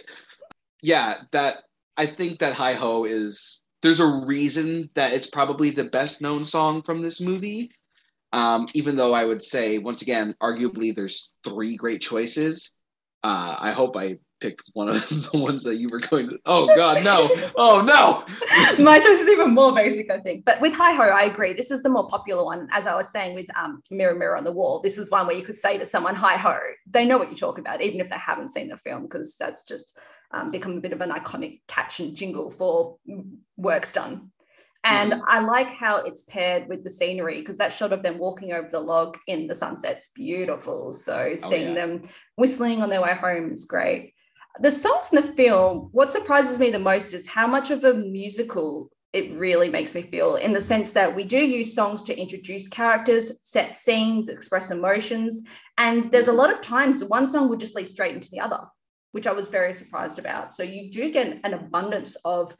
[0.81, 1.55] Yeah that
[1.99, 6.45] i think that hi ho is there's a reason that it's probably the best known
[6.45, 7.71] song from this movie.
[8.33, 12.71] Um, even though I would say, once again, arguably there's three great choices.
[13.23, 16.39] Uh, I hope I picked one of the ones that you were going to.
[16.45, 17.29] Oh, God, no.
[17.55, 18.23] Oh, no.
[18.83, 20.45] My choice is even more basic, I think.
[20.45, 21.53] But with Hi Ho, I agree.
[21.53, 22.67] This is the more popular one.
[22.71, 25.35] As I was saying with um, Mirror Mirror on the Wall, this is one where
[25.35, 26.57] you could say to someone, Hi Ho.
[26.89, 29.65] They know what you talk about, even if they haven't seen the film, because that's
[29.65, 29.97] just
[30.31, 32.97] um, become a bit of an iconic catch and jingle for
[33.55, 34.31] works done.
[34.83, 38.53] And I like how it's paired with the scenery because that shot of them walking
[38.53, 40.93] over the log in the sunset's beautiful.
[40.93, 41.73] So seeing yeah.
[41.73, 44.13] them whistling on their way home is great.
[44.59, 47.93] The songs in the film, what surprises me the most is how much of a
[47.93, 52.19] musical it really makes me feel in the sense that we do use songs to
[52.19, 55.43] introduce characters, set scenes, express emotions.
[55.77, 58.59] And there's a lot of times one song will just lead straight into the other,
[59.13, 60.51] which I was very surprised about.
[60.51, 62.55] So you do get an abundance of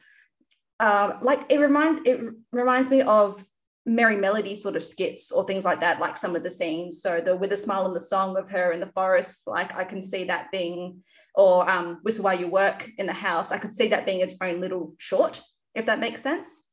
[0.80, 2.20] uh, like it reminds it
[2.52, 3.44] reminds me of
[3.88, 7.02] merry melody sort of skits or things like that, like some of the scenes.
[7.02, 9.84] So the with a smile and the song of her in the forest, like I
[9.86, 13.52] can see that being, or um, whistle while you work in the house.
[13.52, 15.42] I could see that being its own little short,
[15.74, 16.64] if that makes sense.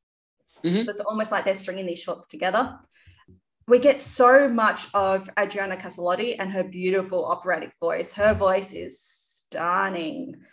[0.63, 0.83] Mhm.
[0.83, 2.77] So it's almost like they're stringing these shorts together.
[3.67, 8.13] We get so much of Adriana Caselotti and her beautiful operatic voice.
[8.13, 10.43] Her voice is stunning.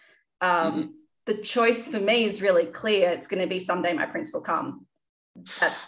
[0.40, 0.88] Um, Mhm.
[1.24, 3.10] The choice for me is really clear.
[3.10, 4.86] It's going to be someday my prince will come.
[5.60, 5.86] That's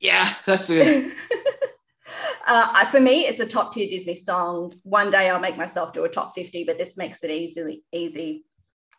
[0.00, 1.12] Yeah, that's it.
[2.46, 4.74] uh, for me, it's a top tier Disney song.
[4.82, 8.44] One day I'll make myself do a top 50, but this makes it easily easy.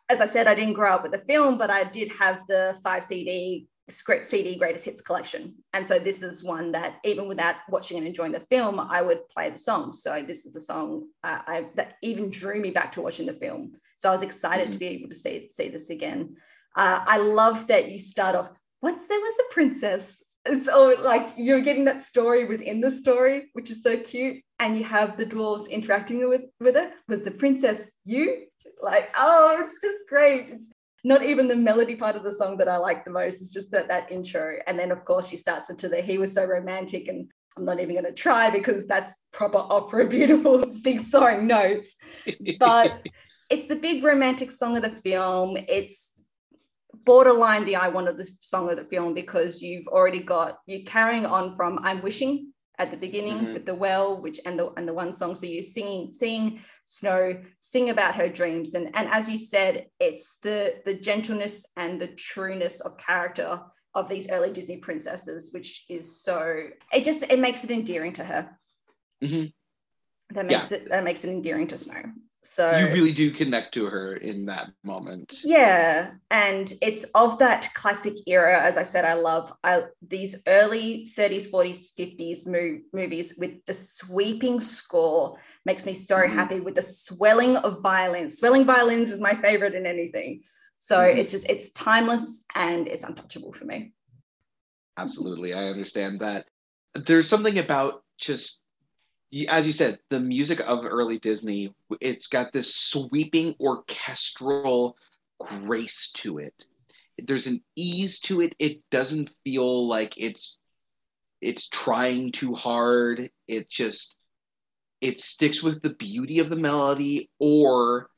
[0.10, 2.78] As I said, I didn't grow up with the film, but I did have the
[2.84, 5.54] five CD script CD greatest hits collection.
[5.74, 9.30] And so this is one that even without watching and enjoying the film, I would
[9.30, 9.94] play the song.
[9.94, 13.34] So this is the song uh, I, that even drew me back to watching the
[13.34, 13.74] film.
[13.98, 16.36] So I was excited to be able to see, see this again.
[16.76, 18.50] Uh, I love that you start off,
[18.82, 20.22] once there was a princess.
[20.46, 24.44] It's all like you're getting that story within the story, which is so cute.
[24.60, 26.92] And you have the dwarves interacting with, with it.
[27.08, 28.44] Was the princess you?
[28.82, 30.48] Like, oh, it's just great.
[30.50, 30.72] It's
[31.04, 33.42] not even the melody part of the song that I like the most.
[33.42, 34.58] It's just that that intro.
[34.68, 37.80] And then of course she starts into the he was so romantic and I'm not
[37.80, 41.96] even going to try because that's proper opera, beautiful, big soaring notes
[42.60, 43.02] but
[43.50, 45.58] it's the big romantic song of the film.
[45.68, 46.15] It's
[47.06, 51.26] borderline the I wanted the song of the film because you've already got you're carrying
[51.26, 53.54] on from I'm wishing at the beginning Mhm.
[53.54, 55.34] with the well, which and the and the one song.
[55.36, 58.74] So you're singing, seeing Snow sing about her dreams.
[58.76, 63.62] And and as you said, it's the the gentleness and the trueness of character
[63.94, 66.38] of these early Disney princesses, which is so
[66.92, 68.60] it just it makes it endearing to her.
[69.24, 69.54] Mhm.
[70.32, 70.58] That Yeah.
[70.58, 72.04] makes it that makes it endearing to Snow.
[72.46, 75.34] So you really do connect to her in that moment.
[75.44, 78.62] yeah, and it's of that classic era.
[78.62, 83.74] As I said, I love I, these early 30s, 40s, 50s mov- movies with the
[83.74, 85.38] sweeping score.
[85.66, 86.30] Makes me so Mhm.
[86.34, 88.38] happy with the swelling of violins.
[88.38, 90.44] Swelling violins is my favorite in anything.
[90.80, 91.18] So Mhm.
[91.18, 93.94] it's just it's timeless and it's untouchable for me.
[94.98, 96.46] Absolutely, I understand that.
[96.94, 98.60] There's something about just,
[99.48, 101.74] as you said, the music of early Disney.
[102.00, 104.96] It's got this sweeping orchestral
[105.40, 106.54] grace to it.
[107.18, 108.54] There's an ease to it.
[108.60, 110.58] It doesn't feel like it's
[111.42, 113.30] it's trying too hard.
[113.48, 114.16] It just
[115.02, 118.10] it sticks with the beauty of the melody, or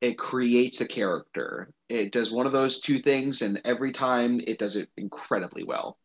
[0.00, 1.70] it creates a character.
[1.88, 5.98] It does one of those two things, and every time it does it incredibly well.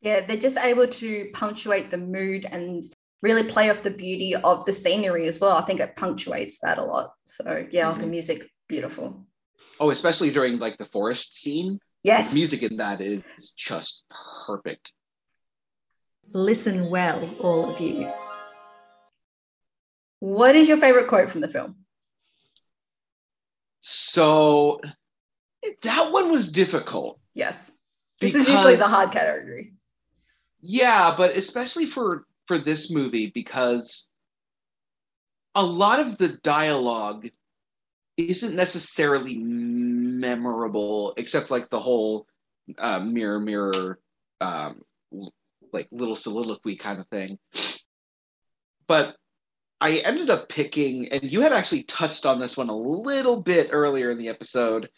[0.00, 2.92] Yeah, they're just able to punctuate the mood and
[3.26, 5.56] really play off the beauty of the scenery as well.
[5.56, 7.08] I think it punctuates that a lot.
[7.24, 8.10] So yeah, the Mhm.
[8.10, 9.26] music, beautiful.
[9.80, 11.80] Oh, especially during like the forest scene.
[12.04, 12.32] Yes.
[12.32, 13.22] Music in that is
[13.56, 14.04] just
[14.46, 14.92] perfect.
[16.32, 18.08] Listen well, all of you.
[20.20, 21.70] What is your favorite quote from the film?
[23.80, 24.80] So
[25.82, 27.18] that one was difficult.
[27.34, 27.70] Yes.
[28.20, 29.74] This is usually the because- hard category.
[30.60, 34.06] Yeah, but especially for for this movie because
[35.54, 37.28] a lot of the dialogue
[38.16, 42.26] isn't necessarily memorable, except like the whole
[42.78, 43.98] uh, mirror mirror,
[44.40, 44.82] um,
[45.72, 47.38] like little soliloquy kind of thing.
[48.86, 49.16] But
[49.80, 53.68] I ended up picking, and you had actually touched on this one a little bit
[53.72, 54.88] earlier in the episode.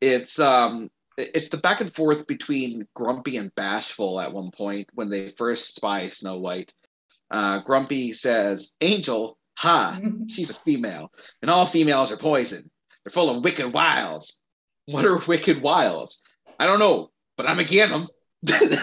[0.00, 5.08] It's um, it's the back and forth between Grumpy and Bashful at one point when
[5.08, 6.72] they first spy Snow White.
[7.30, 11.10] Uh, Grumpy says, "Angel, ha, she's a female,
[11.42, 12.70] and all females are poison.
[13.04, 14.34] They're full of wicked wiles.
[14.86, 16.18] What are wicked wiles?
[16.58, 18.08] I don't know, but I'm again them."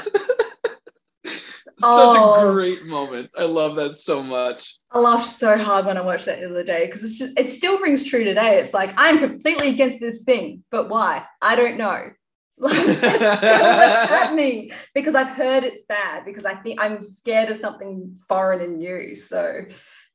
[1.26, 2.50] Such Oh.
[2.50, 3.30] a great moment.
[3.36, 4.78] I love that so much.
[4.92, 7.50] I laughed so hard when I watched that the other day because it's just it
[7.50, 8.60] still rings true today.
[8.60, 11.24] It's like I'm completely against this thing, but why?
[11.42, 12.12] I don't know.
[12.58, 17.50] Like that's still what's happening because I've heard it's bad because I think I'm scared
[17.50, 19.16] of something foreign and new.
[19.16, 19.66] So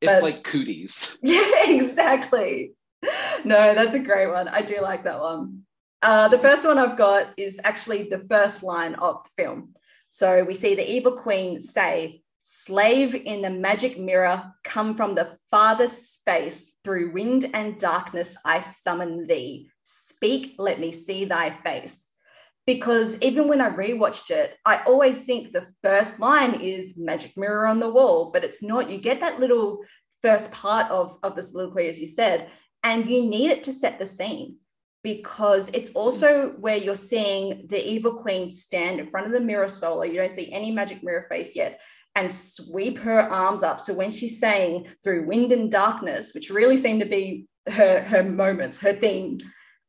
[0.01, 1.09] It's But- like cooties.
[1.23, 2.73] yeah, exactly.
[3.45, 4.49] No, that's a great one.
[4.49, 5.63] I do like that one.
[6.03, 9.75] Uh, the first one I've got is actually the first line of the film.
[10.11, 15.37] So we see the evil queen say, Slave in the magic mirror, come from the
[15.51, 16.73] farthest space.
[16.83, 19.69] Through wind and darkness, I summon thee.
[19.83, 22.08] Speak, let me see thy face.
[22.69, 27.67] Because even when I rewatched it, I always think the first line is magic mirror
[27.67, 28.91] on the wall, but it's not.
[28.91, 29.79] You get that little
[30.21, 32.51] first part of, of the soliloquy, as you said,
[32.83, 34.57] and you need it to set the scene
[35.03, 39.71] because it's also where you're seeing the evil queen stand in front of the mirror
[39.71, 40.03] solo.
[40.03, 41.81] You don't see any magic mirror face yet
[42.17, 43.81] and sweep her arms up.
[43.81, 48.23] So when she's saying through wind and darkness, which really seem to be her, her
[48.23, 49.39] moments, her theme,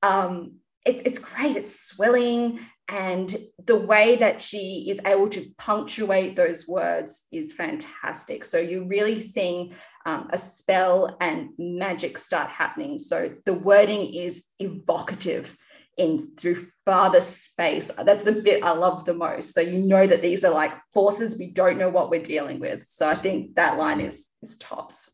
[0.02, 1.58] um, it's, it's great.
[1.58, 2.60] It's swelling.
[2.88, 8.44] And the way that she is able to punctuate those words is fantastic.
[8.44, 9.74] So you're really seeing
[10.06, 12.98] um, a spell and magic start happening.
[12.98, 15.56] So the wording is evocative
[15.98, 17.92] in through farther space.
[18.04, 19.54] That's the bit I love the most.
[19.54, 22.86] So you know that these are like forces we don't know what we're dealing with.
[22.88, 25.12] So I think that line is is tops.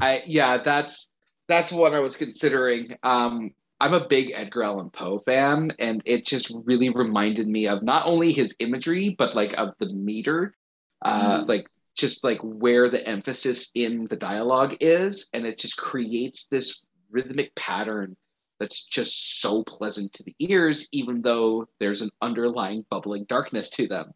[0.00, 1.08] I yeah, that's
[1.48, 2.96] that's what I was considering.
[3.02, 7.82] Um, I'm a big Edgar Allan Poe fan, and it just really reminded me of
[7.82, 10.54] not only his imagery, but like of the meter,
[11.02, 11.48] uh, mm.
[11.48, 16.80] like just like where the emphasis in the dialogue is, and it just creates this
[17.10, 18.16] rhythmic pattern
[18.60, 23.88] that's just so pleasant to the ears, even though there's an underlying bubbling darkness to
[23.88, 24.12] them.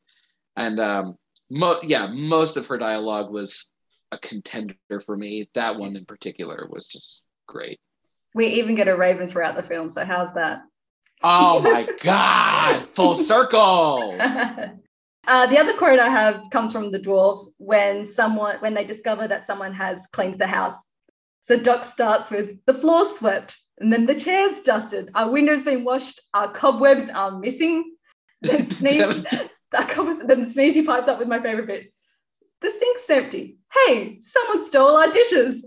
[0.57, 1.17] And um,
[1.51, 3.67] mo- yeah, most of her dialogue was
[4.13, 5.51] a contender for me.
[5.55, 7.81] That one in particular was just great.
[8.35, 10.61] We even get a raven throughout the film, so how's that?
[11.23, 14.19] Oh my god, full circle.
[15.27, 19.29] Uh, the other quote I have comes from the dwarves when someone when they discover
[19.29, 20.89] that someone has cleaned the house.
[21.43, 25.11] So Doc starts with the floor swept, and then the chairs dusted.
[25.15, 26.23] Our windows been washed.
[26.33, 27.95] Our cobwebs are missing.
[28.41, 29.27] Then sneeze.
[29.73, 31.93] that covers, then Sneezy pipes up with my favorite bit.
[32.61, 33.59] The sink's empty.
[33.73, 35.67] Hey, someone stole our dishes.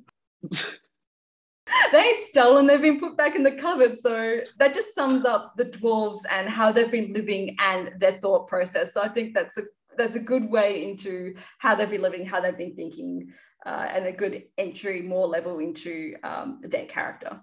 [1.92, 3.98] they ain't stolen, they've been put back in the cupboard.
[3.98, 8.48] So that just sums up the dwarves and how they've been living and their thought
[8.48, 8.94] process.
[8.94, 9.64] So I think that's a
[9.98, 13.34] that's a good way into how they've been living, how they've been thinking,
[13.66, 17.42] uh, and a good entry, more level into um, their character.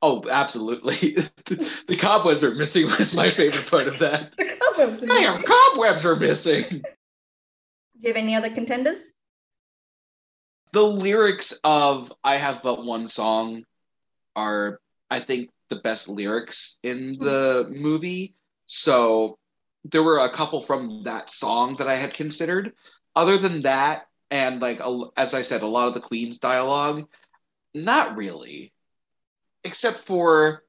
[0.00, 1.16] Oh, absolutely.
[1.46, 4.32] the, cobwebs are missing was my favorite part of that.
[4.36, 5.22] the cobwebs are missing.
[5.22, 6.64] Damn, cobwebs are missing.
[6.68, 6.82] Do
[8.00, 9.08] you have any other contenders?
[10.72, 13.64] The lyrics of I Have But One Song
[14.36, 17.24] are, I think, the best lyrics in hmm.
[17.24, 18.34] the movie.
[18.66, 19.38] So
[19.84, 22.72] there were a couple from that song that I had considered.
[23.16, 24.80] Other than that, and like
[25.16, 27.06] as I said, a lot of the Queen's dialogue,
[27.74, 28.72] not really
[29.64, 30.62] except for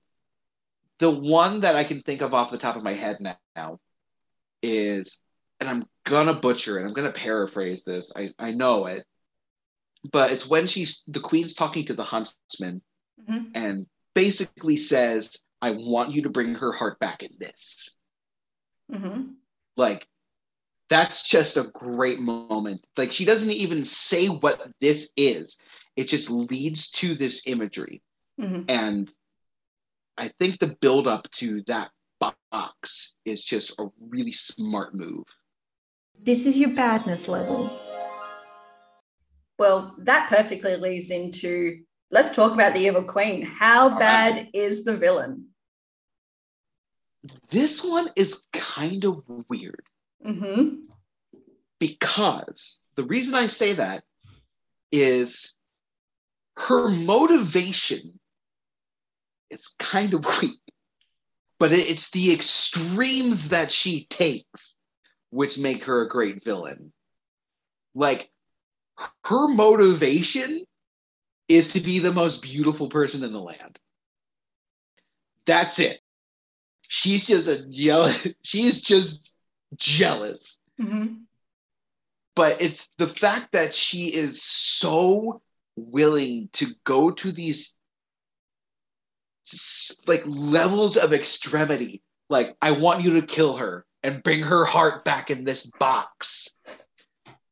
[1.00, 3.18] the one that I can think of off the top of my head
[3.56, 3.80] now
[4.62, 5.18] is,
[5.60, 6.86] and I'm gonna butcher it.
[6.86, 8.12] I'm gonna paraphrase this.
[8.16, 9.06] I, I know it,
[10.12, 12.82] but it's when she's the queen's talking to the huntsman
[13.30, 13.46] mm-hmm.
[13.54, 13.86] and
[14.16, 17.90] basically says, "I want you to bring her heart back in this."
[18.92, 19.32] Mm-hmm.
[19.78, 20.08] Like
[20.90, 22.86] that's just a great moment.
[22.98, 25.58] Like she doesn't even say what this is.
[25.96, 28.02] It just leads to this imagery.
[28.40, 28.64] Mm-hmm.
[28.70, 29.12] And
[30.18, 35.26] I think the build up to that box is just a really smart move.
[36.26, 37.70] This is your badness level.
[39.60, 43.46] Well, that perfectly leads into let's talk about the evil queen.
[43.46, 44.50] How All bad right.
[44.54, 45.48] is the villain?
[47.52, 49.84] This one is kind of weird.
[50.26, 50.76] Mm-hmm.
[51.78, 54.04] Because the reason I say that
[54.94, 55.54] is
[56.56, 58.18] her motivation
[59.50, 60.60] is kind of weak.
[61.60, 64.76] But it's the extremes that she takes
[65.32, 66.94] which make her a great villain.
[67.94, 68.30] Like
[69.24, 70.66] her motivation
[71.48, 73.80] is to be the most beautiful person in the land.
[75.46, 76.00] That's it.
[76.88, 78.18] She's just a jealous.
[78.44, 79.20] She's just
[79.76, 80.58] jealous.
[80.80, 81.24] Mm-hmm.
[82.36, 85.42] But it's the fact that she is so
[85.76, 87.74] willing to go to these
[90.08, 92.02] like levels of extremity.
[92.30, 96.50] Like, I want you to kill her and bring her heart back in this box.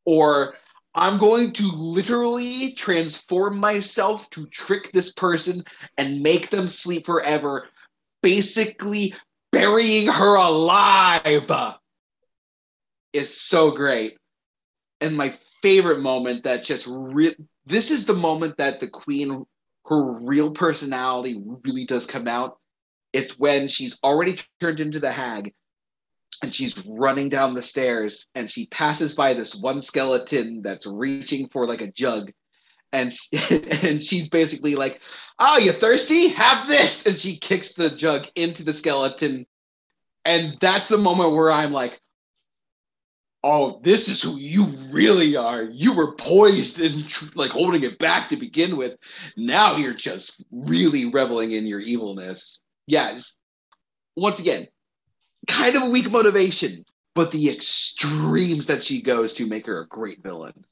[0.04, 0.54] Or
[0.98, 5.62] I'm going to literally transform myself to trick this person
[5.96, 7.68] and make them sleep forever,
[8.20, 9.14] basically
[9.52, 11.76] burying her alive.
[13.12, 14.16] Is so great.
[15.00, 19.44] And my favorite moment that just re- this is the moment that the queen
[19.86, 22.58] her real personality really does come out
[23.12, 25.54] It's when she's already turned into the hag
[26.42, 31.48] and she's running down the stairs and she passes by this one skeleton that's reaching
[31.48, 32.30] for like a jug
[32.92, 33.12] and
[33.50, 35.00] and she's basically like
[35.38, 36.28] oh you thirsty?
[36.28, 37.06] Have this!
[37.06, 39.46] And she kicks the jug into the skeleton.
[40.24, 42.00] And that's the moment where i'm like
[43.44, 45.62] oh this is who you really are.
[45.62, 47.04] You were poised and
[47.36, 48.96] like holding it back to begin with.
[49.36, 52.60] Now you're just really reveling in your evilness.
[52.86, 53.20] Yeah
[54.18, 54.66] once again
[55.48, 56.84] kind of a weak motivation,
[57.14, 60.64] but the extremes that she goes to make her a great villain.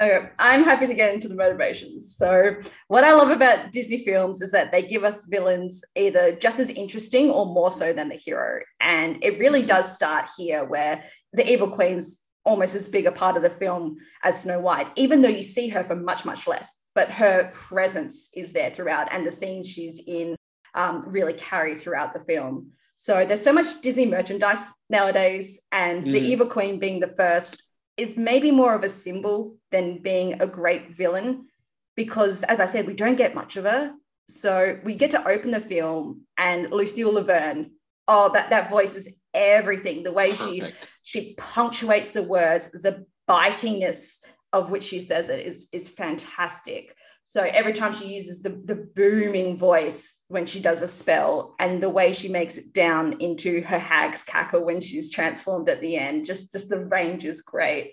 [0.00, 2.16] Okay, I'm happy to get into the motivations.
[2.16, 2.54] So,
[2.86, 6.70] what I love about Disney films is that they give us villains either just as
[6.70, 8.62] interesting or more so than the hero.
[8.80, 11.02] And it really does start here, where
[11.32, 15.20] the evil queen's almost as big a part of the film as Snow White, even
[15.20, 16.78] though you see her for much, much less.
[16.94, 20.36] But her presence is there throughout, and the scenes she's in
[20.74, 22.70] um, really carry throughout the film.
[23.00, 26.12] So there's so much Disney merchandise nowadays, and mm.
[26.12, 27.62] the Evil Queen being the first
[27.96, 31.46] is maybe more of a symbol than being a great villain,
[31.94, 33.92] because as I said, we don't get much of her.
[34.28, 37.70] So we get to open the film, and Lucille La Verne,
[38.08, 40.02] oh, that that voice is everything.
[40.02, 40.74] The way Perfect.
[41.04, 44.18] she she punctuates the words, the bitingness
[44.52, 46.96] of which she says it is is fantastic.
[47.30, 51.82] So every time she uses the, the booming voice when she does a spell and
[51.82, 55.98] the way she makes it down into her hag's cackle when she's transformed at the
[55.98, 57.92] end, just, just the range is great.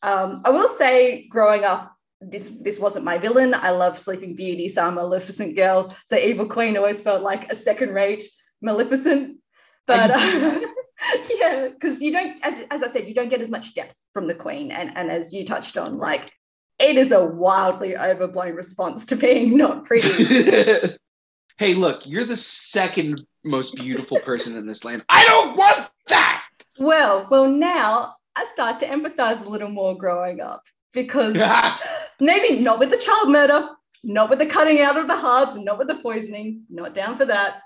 [0.00, 3.52] Um, I will say growing up, this this wasn't my villain.
[3.52, 5.96] I love Sleeping Beauty, so I'm a Maleficent girl.
[6.06, 8.24] So Evil Queen always felt like a second rate
[8.62, 9.38] Maleficent.
[9.88, 10.60] But uh,
[11.36, 14.28] yeah, because you don't, as, as I said, you don't get as much depth from
[14.28, 14.70] the Queen.
[14.70, 16.32] And, and as you touched on, like
[16.78, 20.24] it is a wildly overblown response to being not pretty.
[21.58, 25.02] hey, look, you're the second most beautiful person in this land.
[25.08, 26.44] I don't want that.
[26.78, 30.62] Well, well, now I start to empathize a little more growing up
[30.92, 31.36] because
[32.20, 33.68] maybe not with the child murder,
[34.04, 37.24] not with the cutting out of the hearts, not with the poisoning, not down for
[37.24, 37.60] that.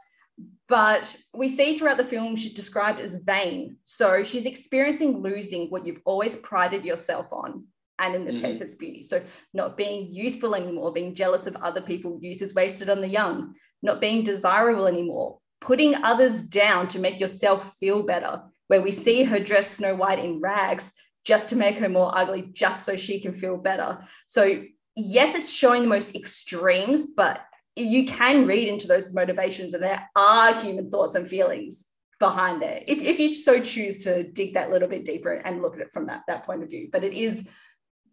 [0.69, 3.77] But we see throughout the film she's described as vain.
[3.83, 7.65] So she's experiencing losing what you've always prided yourself on
[8.03, 8.46] and in this mm-hmm.
[8.46, 9.03] case it's beauty.
[9.03, 9.22] So
[9.55, 13.55] not being youthful anymore being jealous of other people youth is wasted on the young.
[13.82, 18.42] Not being desirable anymore putting others down to make yourself feel better.
[18.66, 20.92] Where we see her dress snow white in rags
[21.24, 23.98] just to make her more ugly just so she can feel better.
[24.26, 24.64] So
[24.96, 27.40] yes it's showing the most extremes but
[27.76, 31.86] you can read into those motivations and there are human thoughts and feelings
[32.18, 35.74] behind there if, if you so choose to dig that little bit deeper and look
[35.74, 36.88] at it from that, that point of view.
[36.92, 37.48] But it is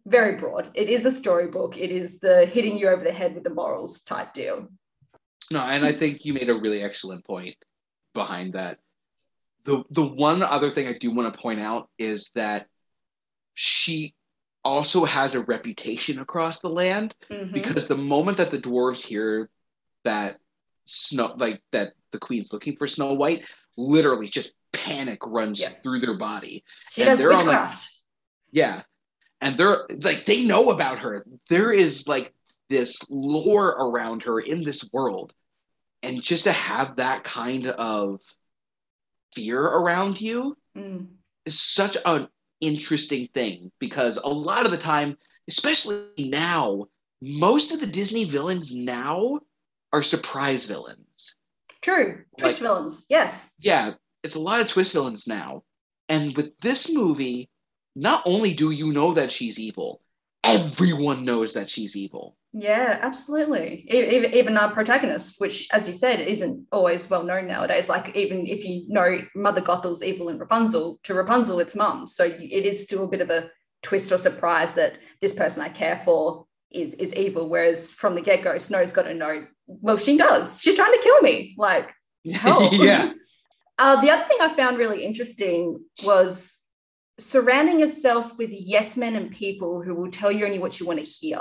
[0.06, 0.70] very broad.
[0.74, 1.76] It is a storybook.
[1.76, 4.68] It is the hitting you over the head with the morals type deal.
[5.50, 7.56] No, and I think you made a really excellent point
[8.14, 8.78] behind that.
[9.64, 12.66] The the one other thing I do want to point out is that
[13.54, 14.14] she
[14.64, 17.52] also has a reputation across the land mm-hmm.
[17.52, 19.50] because the moment that the dwarves hear
[20.04, 20.38] that
[20.86, 23.42] snow like that the queen's looking for Snow White,
[23.76, 25.70] literally just panic runs yeah.
[25.82, 26.64] through their body.
[26.88, 27.74] She and does witchcraft.
[27.74, 27.88] Like,
[28.52, 28.82] yeah,
[29.40, 31.26] and they're like they know about her.
[31.48, 32.34] There is like
[32.68, 35.32] this lore around her in this world.
[36.02, 38.20] And just to have that kind of
[39.34, 41.06] fear around you mm.
[41.44, 42.28] is such an
[42.60, 45.16] interesting thing because a lot of the time
[45.48, 46.84] especially now
[47.22, 49.40] most of the disney villains now
[49.92, 51.34] are surprise villains.
[51.82, 52.22] True.
[52.38, 53.06] Twist like, villains.
[53.08, 53.54] Yes.
[53.58, 53.94] Yeah.
[54.22, 55.62] It's a lot of twist villains now.
[56.08, 57.49] And with this movie
[57.94, 60.00] not only do you know that she's evil,
[60.44, 62.36] everyone knows that she's evil.
[62.52, 63.86] Yeah, absolutely.
[63.88, 67.88] Even, even our protagonist, which, as you said, isn't always well known nowadays.
[67.88, 72.08] Like, even if you know Mother Gothel's evil in Rapunzel, to Rapunzel, it's mum.
[72.08, 73.50] So it is still a bit of a
[73.82, 77.48] twist or surprise that this person I care for is is evil.
[77.48, 79.46] Whereas from the get go, Snow's got to know.
[79.66, 80.60] Well, she does.
[80.60, 81.54] She's trying to kill me.
[81.56, 81.92] Like,
[82.32, 82.72] help.
[82.72, 83.12] yeah.
[83.82, 86.59] Uh, the other thing I found really interesting was
[87.20, 90.98] surrounding yourself with yes men and people who will tell you only what you want
[90.98, 91.40] to hear,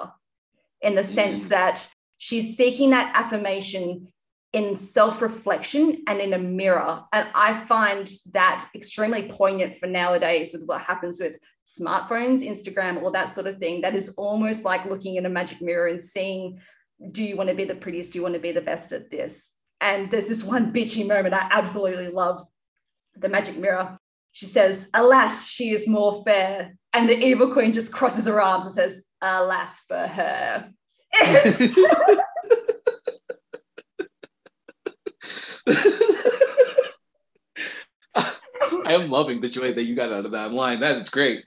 [0.82, 1.50] in the sense mm.
[1.50, 4.08] that she's seeking that affirmation
[4.52, 7.04] in self reflection and in a mirror.
[7.14, 13.12] And I find that extremely poignant for nowadays with what happens with smartphones, Instagram, all
[13.12, 13.82] that sort of thing.
[13.82, 16.60] That is almost like looking in a magic mirror and seeing
[17.12, 18.12] do you want to be the prettiest?
[18.12, 19.52] Do you want to be the best at this?
[19.80, 22.46] And there's this one bitchy moment I absolutely love
[23.16, 23.98] the magic mirror
[24.32, 26.76] she says, Alas, she is more fair.
[26.94, 30.70] And the evil queen just crosses her arms and says, Alas for her.
[38.86, 40.80] I'm loving the joy that you got out of that line.
[40.80, 41.44] That is great.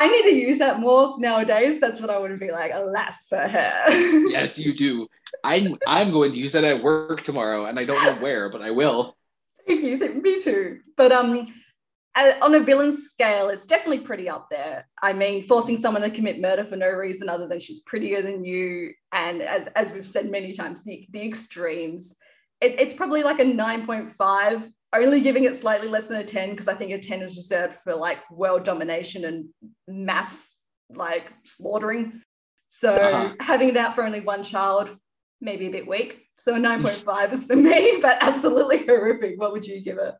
[0.00, 1.80] I need to use that more nowadays.
[1.80, 2.72] That's what I would be like.
[2.72, 3.84] Alas for her.
[4.28, 5.08] yes, you do.
[5.44, 8.62] I'm I'm going to use that at work tomorrow, and I don't know where, but
[8.62, 9.16] I will.
[9.66, 9.98] Thank you.
[9.98, 10.80] Me too.
[10.96, 11.46] But um,
[12.42, 14.88] on a villain scale, it's definitely pretty up there.
[15.02, 18.44] I mean, forcing someone to commit murder for no reason other than she's prettier than
[18.44, 22.16] you, and as as we've said many times, the the extremes.
[22.60, 26.24] It, it's probably like a nine point five only giving it slightly less than a
[26.24, 29.48] 10 because I think a 10 is reserved for like world domination and
[29.86, 30.50] mass
[30.90, 32.22] like slaughtering.
[32.68, 33.34] So uh-huh.
[33.40, 34.96] having that for only one child,
[35.40, 36.24] maybe a bit weak.
[36.38, 39.38] So a 9.5 is for me, but absolutely horrific.
[39.38, 40.14] What would you give it?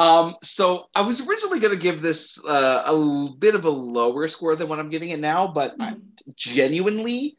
[0.00, 4.28] Um, so I was originally going to give this uh, a bit of a lower
[4.28, 6.00] score than what I'm giving it now, but mm-hmm.
[6.34, 7.36] genuinely,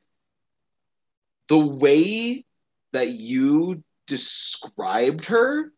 [1.47, 2.45] the way
[2.93, 5.71] that you described her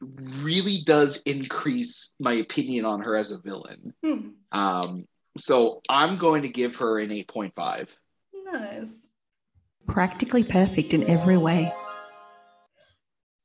[0.00, 3.92] really does increase my opinion on her as a villain.
[4.02, 4.58] Hmm.
[4.58, 5.06] Um,
[5.36, 7.88] so I'm going to give her an 8.5.
[8.50, 9.06] Nice.
[9.86, 11.70] Practically perfect in every way.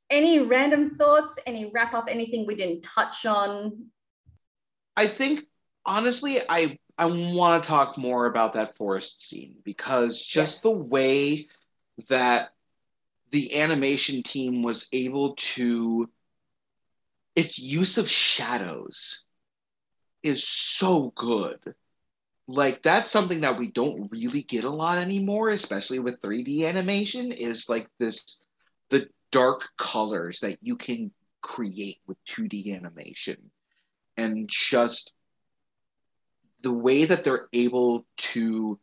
[0.08, 1.38] Any random thoughts?
[1.46, 2.06] Any wrap up?
[2.08, 3.86] Anything we didn't touch on?
[4.96, 5.44] I think
[5.84, 10.62] honestly, I I want to talk more about that forest scene because just yes.
[10.62, 11.48] the way
[12.08, 12.50] that
[13.32, 16.08] the animation team was able to
[17.34, 19.24] its use of shadows
[20.22, 21.58] is so good.
[22.48, 27.32] Like that's something that we don't really get a lot anymore, especially with 3D animation,
[27.32, 28.22] is like this
[28.88, 31.10] the dark colors that you can
[31.42, 33.50] create with 2D animation.
[34.16, 35.12] And just
[36.62, 38.78] the way that they're able to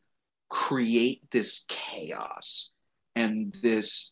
[0.49, 2.69] create this chaos
[3.15, 4.11] and this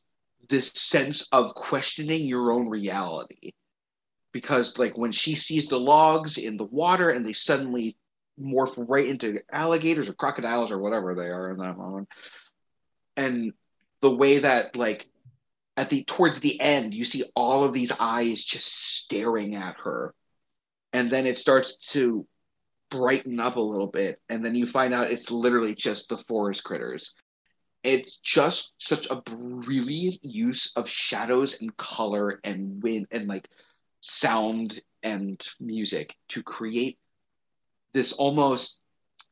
[0.49, 3.51] this sense of questioning your own reality
[4.31, 7.95] because like when she sees the logs in the water and they suddenly
[8.39, 12.09] morph right into alligators or crocodiles or whatever they are in that moment
[13.15, 13.53] and
[14.01, 15.05] the way that like
[15.77, 20.13] at the towards the end you see all of these eyes just staring at her.
[20.93, 22.27] And then it starts to
[22.89, 24.19] brighten up a little bit.
[24.29, 27.13] And then you find out it's literally just the forest critters.
[27.83, 33.47] It's just such a brilliant use of shadows and color and wind and like
[34.01, 36.99] sound and music to create
[37.93, 38.75] this almost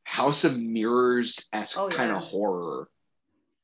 [0.02, 2.88] House of Mirrors esque oh, kind of horror.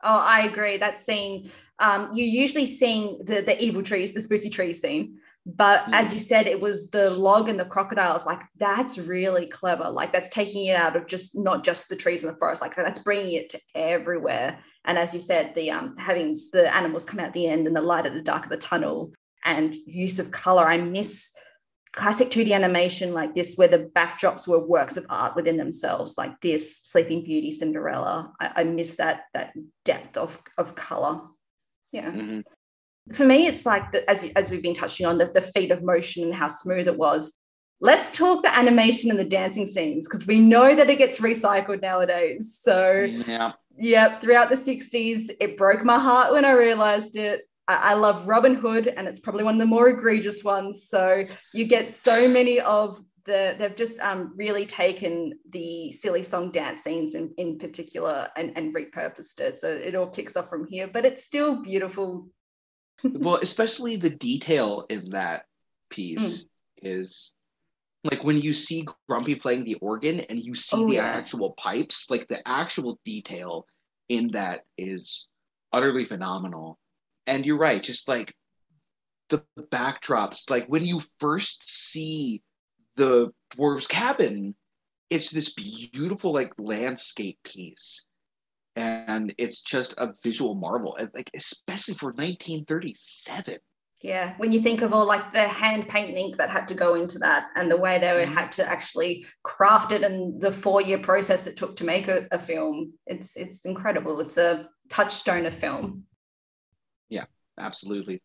[0.03, 0.77] Oh, I agree.
[0.77, 5.85] That scene, um, you're usually seeing the the evil trees, the spooky trees scene, but
[5.85, 5.93] mm.
[5.93, 8.27] as you said, it was the log and the crocodiles.
[8.27, 9.89] Like that's really clever.
[9.89, 12.61] Like that's taking it out of just not just the trees in the forest.
[12.61, 14.59] Like that's bringing it to everywhere.
[14.85, 17.81] And as you said, the um having the animals come out the end and the
[17.81, 19.13] light at the dark of the tunnel
[19.45, 20.67] and use of color.
[20.67, 21.33] I miss
[21.97, 26.41] classic 2D animation like this, where the backdrops were works of art within themselves, like
[26.41, 28.33] this Sleeping Beauty, Cinderella.
[28.39, 31.23] I, I miss that that depth of of color.
[31.91, 32.13] Yeah.
[32.13, 32.41] Mm-hmm.
[33.15, 35.83] For me, it's like the, as as we've been touching on the, the feat of
[35.83, 37.39] motion and how smooth it was.
[37.81, 41.83] Let's talk the animation and the dancing scenes because we know that it gets recycled
[41.83, 42.59] nowadays.
[42.61, 43.53] So yeah.
[43.79, 47.47] Yep, throughout the 60s, it broke my heart when I realized it.
[47.69, 50.89] I, love Robin Hood, and it's probably one of the more egregious ones.
[50.89, 56.53] So you get so many of the they've just um, really taken the silly song
[56.53, 59.59] dance scenes in, in particular and, and repurposed it.
[59.59, 62.29] So it all kicks off from here, but it's still beautiful.
[63.05, 65.47] well, especially the detail in that
[65.91, 66.45] piece mm.
[66.83, 67.33] is
[68.05, 71.05] like when you see Grumpy playing the organ and you see oh, the yeah.
[71.05, 73.67] actual pipes, like the actual detail
[74.09, 75.27] in that is
[75.73, 76.79] utterly phenomenal
[77.27, 78.35] and you're right just like
[79.29, 82.43] the, the backdrops like when you first see
[82.97, 84.55] the dwarves cabin
[85.11, 88.03] it's this beautiful like landscape piece.
[88.75, 93.57] And it's just a visual marvel like especially for 1937
[94.03, 96.95] yeah when you think of all like the hand paint ink that had to go
[96.95, 98.35] into that and the way they mm-hmm.
[98.35, 102.27] had to actually craft it and the four year process it took to make a,
[102.33, 104.21] a film it's it's incredible.
[104.21, 106.05] It's a touchstone of film
[107.09, 107.25] yeah,
[107.59, 108.23] absolutely.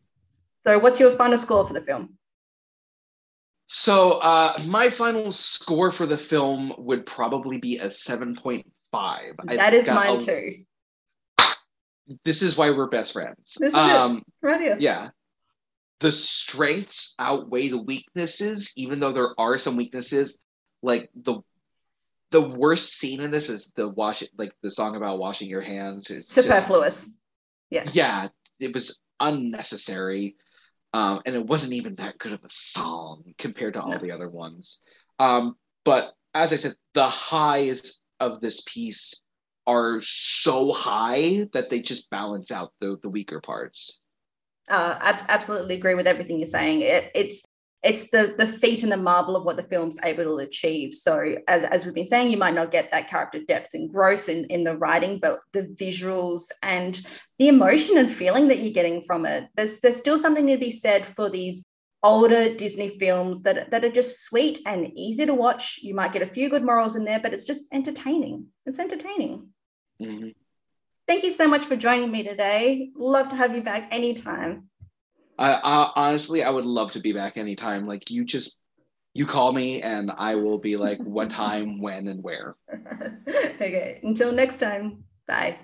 [0.64, 2.14] So, what's your final score for the film?
[3.68, 8.64] So, uh, my final score for the film would probably be a 7.5.
[9.44, 10.64] That is mine a, too.
[12.24, 13.54] This is why we're best friends.
[13.58, 14.46] This is um, it.
[14.46, 14.76] Right here.
[14.78, 15.08] Yeah.
[16.00, 20.36] The strengths outweigh the weaknesses, even though there are some weaknesses.
[20.82, 21.40] Like the
[22.32, 26.10] the worst scene in this is the wash like the song about washing your hands.
[26.10, 27.04] It's superfluous.
[27.04, 27.16] Just,
[27.70, 27.88] yeah.
[27.92, 28.28] Yeah
[28.60, 30.36] it was unnecessary.
[30.94, 33.98] um, and it wasn't even that good of a song compared to all no.
[33.98, 34.78] the other ones.
[35.18, 39.14] Um, but as I said, the highs of this piece
[39.66, 43.98] are so high that they just balance out the the weaker parts.
[44.68, 46.82] Uh, I absolutely agree with everything you're saying.
[46.82, 47.44] It, it's
[47.82, 50.94] it's the the feat and the marvel of what the film's able to achieve.
[50.94, 54.28] So as, as we've been saying, you might not get that character depth and growth
[54.28, 57.00] in, in the writing, but the visuals and
[57.38, 60.70] the emotion and feeling that you're getting from it, there's there's still something to be
[60.70, 61.64] said for these
[62.02, 65.78] older Disney films that, that are just sweet and easy to watch.
[65.82, 68.46] You might get a few good morals in there, but it's just entertaining.
[68.66, 69.48] It's entertaining.
[70.00, 70.30] Mm-hmm.
[71.06, 72.90] Thank you so much for joining me today.
[72.96, 74.68] Love to have you back anytime.
[75.42, 77.86] I, I honestly, I would love to be back anytime.
[77.86, 78.54] Like you just,
[79.12, 82.54] you call me and I will be like, what time, when, and where.
[83.28, 84.00] okay.
[84.04, 85.04] Until next time.
[85.26, 85.58] Bye.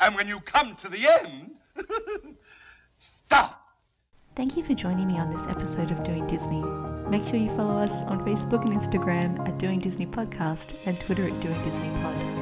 [0.00, 1.52] And when you come to the end,
[2.98, 3.62] stop.
[4.34, 6.62] Thank you for joining me on this episode of Doing Disney.
[7.08, 11.26] Make sure you follow us on Facebook and Instagram at Doing Disney Podcast and Twitter
[11.26, 12.39] at Doing Disney Pod.